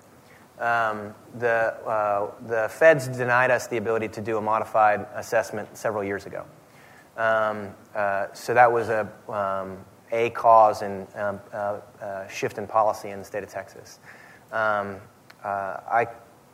[0.60, 6.04] Um, the, uh, the feds denied us the ability to do a modified assessment several
[6.04, 6.46] years ago.
[7.18, 9.78] Um, uh, so that was a, um,
[10.12, 14.00] a cause and um, uh, uh, shift in policy in the state of Texas.
[14.52, 14.98] Um,
[15.44, 16.08] uh, I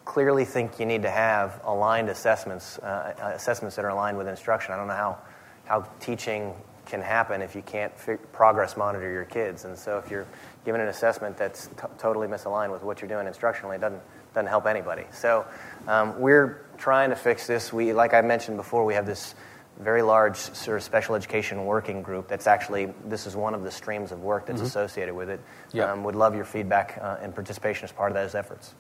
[0.05, 4.73] clearly think you need to have aligned assessments, uh, assessments that are aligned with instruction.
[4.73, 5.17] I don't know how,
[5.65, 6.53] how teaching
[6.85, 7.93] can happen if you can't
[8.33, 9.65] progress monitor your kids.
[9.65, 10.25] And so if you're
[10.65, 14.01] given an assessment that's t- totally misaligned with what you're doing instructionally, it doesn't,
[14.33, 15.05] doesn't help anybody.
[15.11, 15.45] So
[15.87, 17.73] um, we're trying to fix this.
[17.73, 19.35] We, like I mentioned before, we have this
[19.79, 23.71] very large sort of special education working group that's actually, this is one of the
[23.71, 24.67] streams of work that's mm-hmm.
[24.67, 25.39] associated with it.
[25.71, 25.89] Yep.
[25.89, 28.75] Um, would love your feedback uh, and participation as part of those efforts.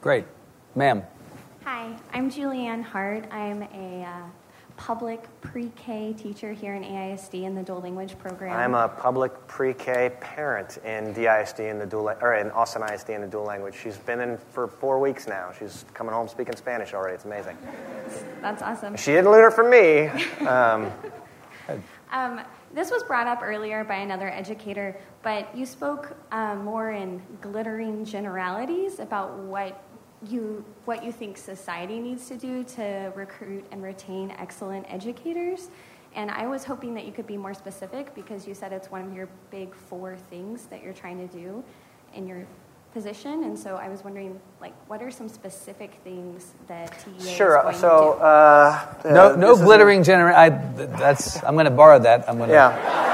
[0.00, 0.24] Great.
[0.76, 1.02] Ma'am.
[1.64, 3.24] Hi, I'm Julianne Hart.
[3.32, 4.22] I'm a uh,
[4.76, 8.56] public pre-K teacher here in AISD in the dual language program.
[8.56, 13.20] I'm a public pre-K parent in DISD in the dual or in Austin ISD in
[13.22, 13.74] the dual language.
[13.74, 15.52] She's been in for four weeks now.
[15.58, 17.14] She's coming home speaking Spanish already.
[17.14, 17.56] It's amazing.
[18.40, 18.96] That's awesome.
[18.96, 20.10] She didn't learn it from me.
[20.46, 20.92] Um,
[22.12, 22.40] um,
[22.72, 28.04] this was brought up earlier by another educator, but you spoke um, more in glittering
[28.04, 29.82] generalities about what
[30.28, 35.68] you what you think society needs to do to recruit and retain excellent educators.
[36.14, 39.02] And I was hoping that you could be more specific because you said it's one
[39.02, 41.62] of your big four things that you're trying to do
[42.14, 42.46] in your
[42.94, 43.44] position.
[43.44, 47.58] And so I was wondering, like, what are some specific things that TEA sure.
[47.58, 48.24] is going so, to do?
[48.24, 50.32] Uh, no, no glittering gener.
[50.32, 51.44] I, that's.
[51.44, 52.26] I'm going to borrow that.
[52.26, 52.54] I'm going to.
[52.54, 53.04] Yeah.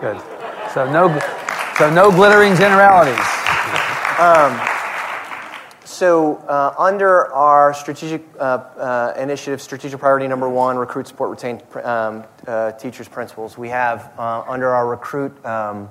[0.00, 0.20] Good.
[0.72, 1.18] So no,
[1.76, 3.39] so no glittering generalities.
[4.20, 4.60] Um,
[5.86, 11.62] so, uh, under our strategic uh, uh, initiative, strategic priority number one, recruit, support, retain
[11.82, 15.88] um, uh, teachers, principals, we have uh, under our recruit um,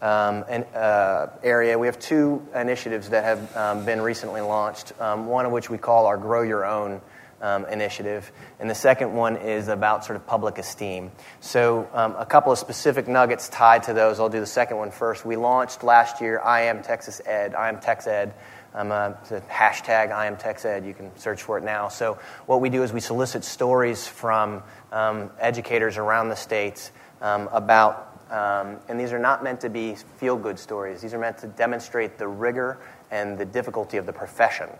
[0.00, 4.92] um an, uh, area, we have two initiatives that have um, been recently launched.
[5.00, 7.00] Um, one of which we call our Grow Your Own
[7.42, 8.32] um, initiative.
[8.60, 11.10] And the second one is about sort of public esteem.
[11.40, 14.20] So, um, a couple of specific nuggets tied to those.
[14.20, 15.26] I'll do the second one first.
[15.26, 18.32] We launched last year I Am Texas Ed, I Am Tex Ed.
[18.74, 20.86] Um, uh, the hashtag I am Tex Ed.
[20.86, 21.88] You can search for it now.
[21.88, 24.62] So, what we do is we solicit stories from
[24.92, 26.90] um, educators around the states
[27.20, 31.02] um, about um, and these are not meant to be feel good stories.
[31.02, 32.78] These are meant to demonstrate the rigor
[33.10, 34.70] and the difficulty of the profession.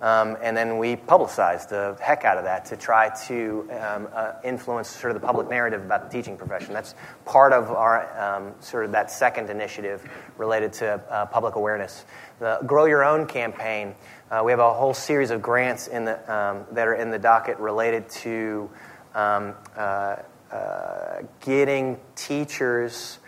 [0.00, 4.34] Um, and then we publicized the heck out of that to try to um, uh,
[4.44, 6.72] influence sort of the public narrative about the teaching profession.
[6.72, 6.94] That's
[7.24, 12.04] part of our um, sort of that second initiative related to uh, public awareness.
[12.38, 13.94] The Grow Your Own campaign,
[14.30, 17.18] uh, we have a whole series of grants in the, um, that are in the
[17.18, 18.70] docket related to
[19.16, 20.16] um, uh,
[20.52, 23.18] uh, getting teachers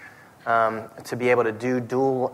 [0.47, 2.29] um, to be able to do dual,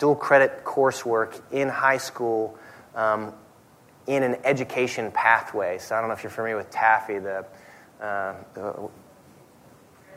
[0.00, 2.58] dual credit coursework in high school
[2.94, 3.32] um,
[4.06, 5.78] in an education pathway.
[5.78, 7.44] So I don't know if you're familiar with TAFE, the
[8.04, 8.34] uh,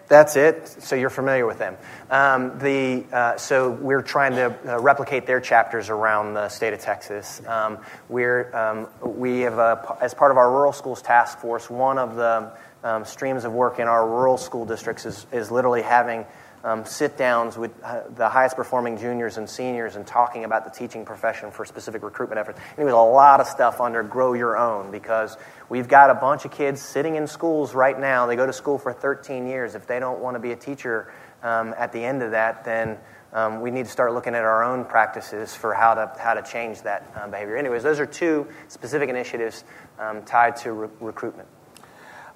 [0.07, 0.67] that's it.
[0.67, 1.78] So you're familiar with them.
[2.11, 6.80] Um, the, uh, so we're trying to uh, replicate their chapters around the state of
[6.80, 7.41] Texas.
[7.47, 11.97] Um, we're, um, we have, a, as part of our rural schools task force, one
[11.97, 12.51] of the
[12.84, 16.26] um, streams of work in our rural school districts is, is literally having
[16.66, 20.72] um, sit downs with uh, the highest performing juniors and seniors and talking about the
[20.72, 22.59] teaching profession for specific recruitment efforts.
[22.76, 25.38] And was a lot of stuff under Grow Your Own because
[25.70, 28.26] we've got a bunch of kids sitting in schools right now.
[28.26, 29.76] They go to school for 13 years.
[29.76, 31.13] If they don't want to be a teacher
[31.43, 32.97] um, at the end of that, then
[33.32, 36.41] um, we need to start looking at our own practices for how to, how to
[36.41, 37.57] change that uh, behavior.
[37.57, 39.63] Anyways, those are two specific initiatives
[39.99, 41.47] um, tied to re- recruitment.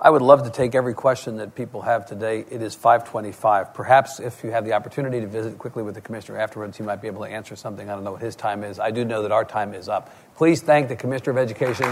[0.02, 2.46] I would love to take every question that people have today.
[2.50, 3.74] It is 525.
[3.74, 7.02] Perhaps if you have the opportunity to visit quickly with the commissioner afterwards, he might
[7.02, 7.90] be able to answer something.
[7.90, 8.80] I don't know what his time is.
[8.80, 10.14] I do know that our time is up.
[10.38, 11.88] Please thank the Commissioner of Education,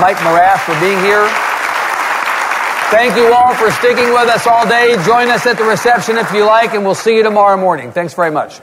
[0.00, 1.28] Mike Morath, for being here.
[2.90, 4.96] Thank you all for sticking with us all day.
[5.04, 7.92] Join us at the reception if you like, and we'll see you tomorrow morning.
[7.92, 8.60] Thanks very much.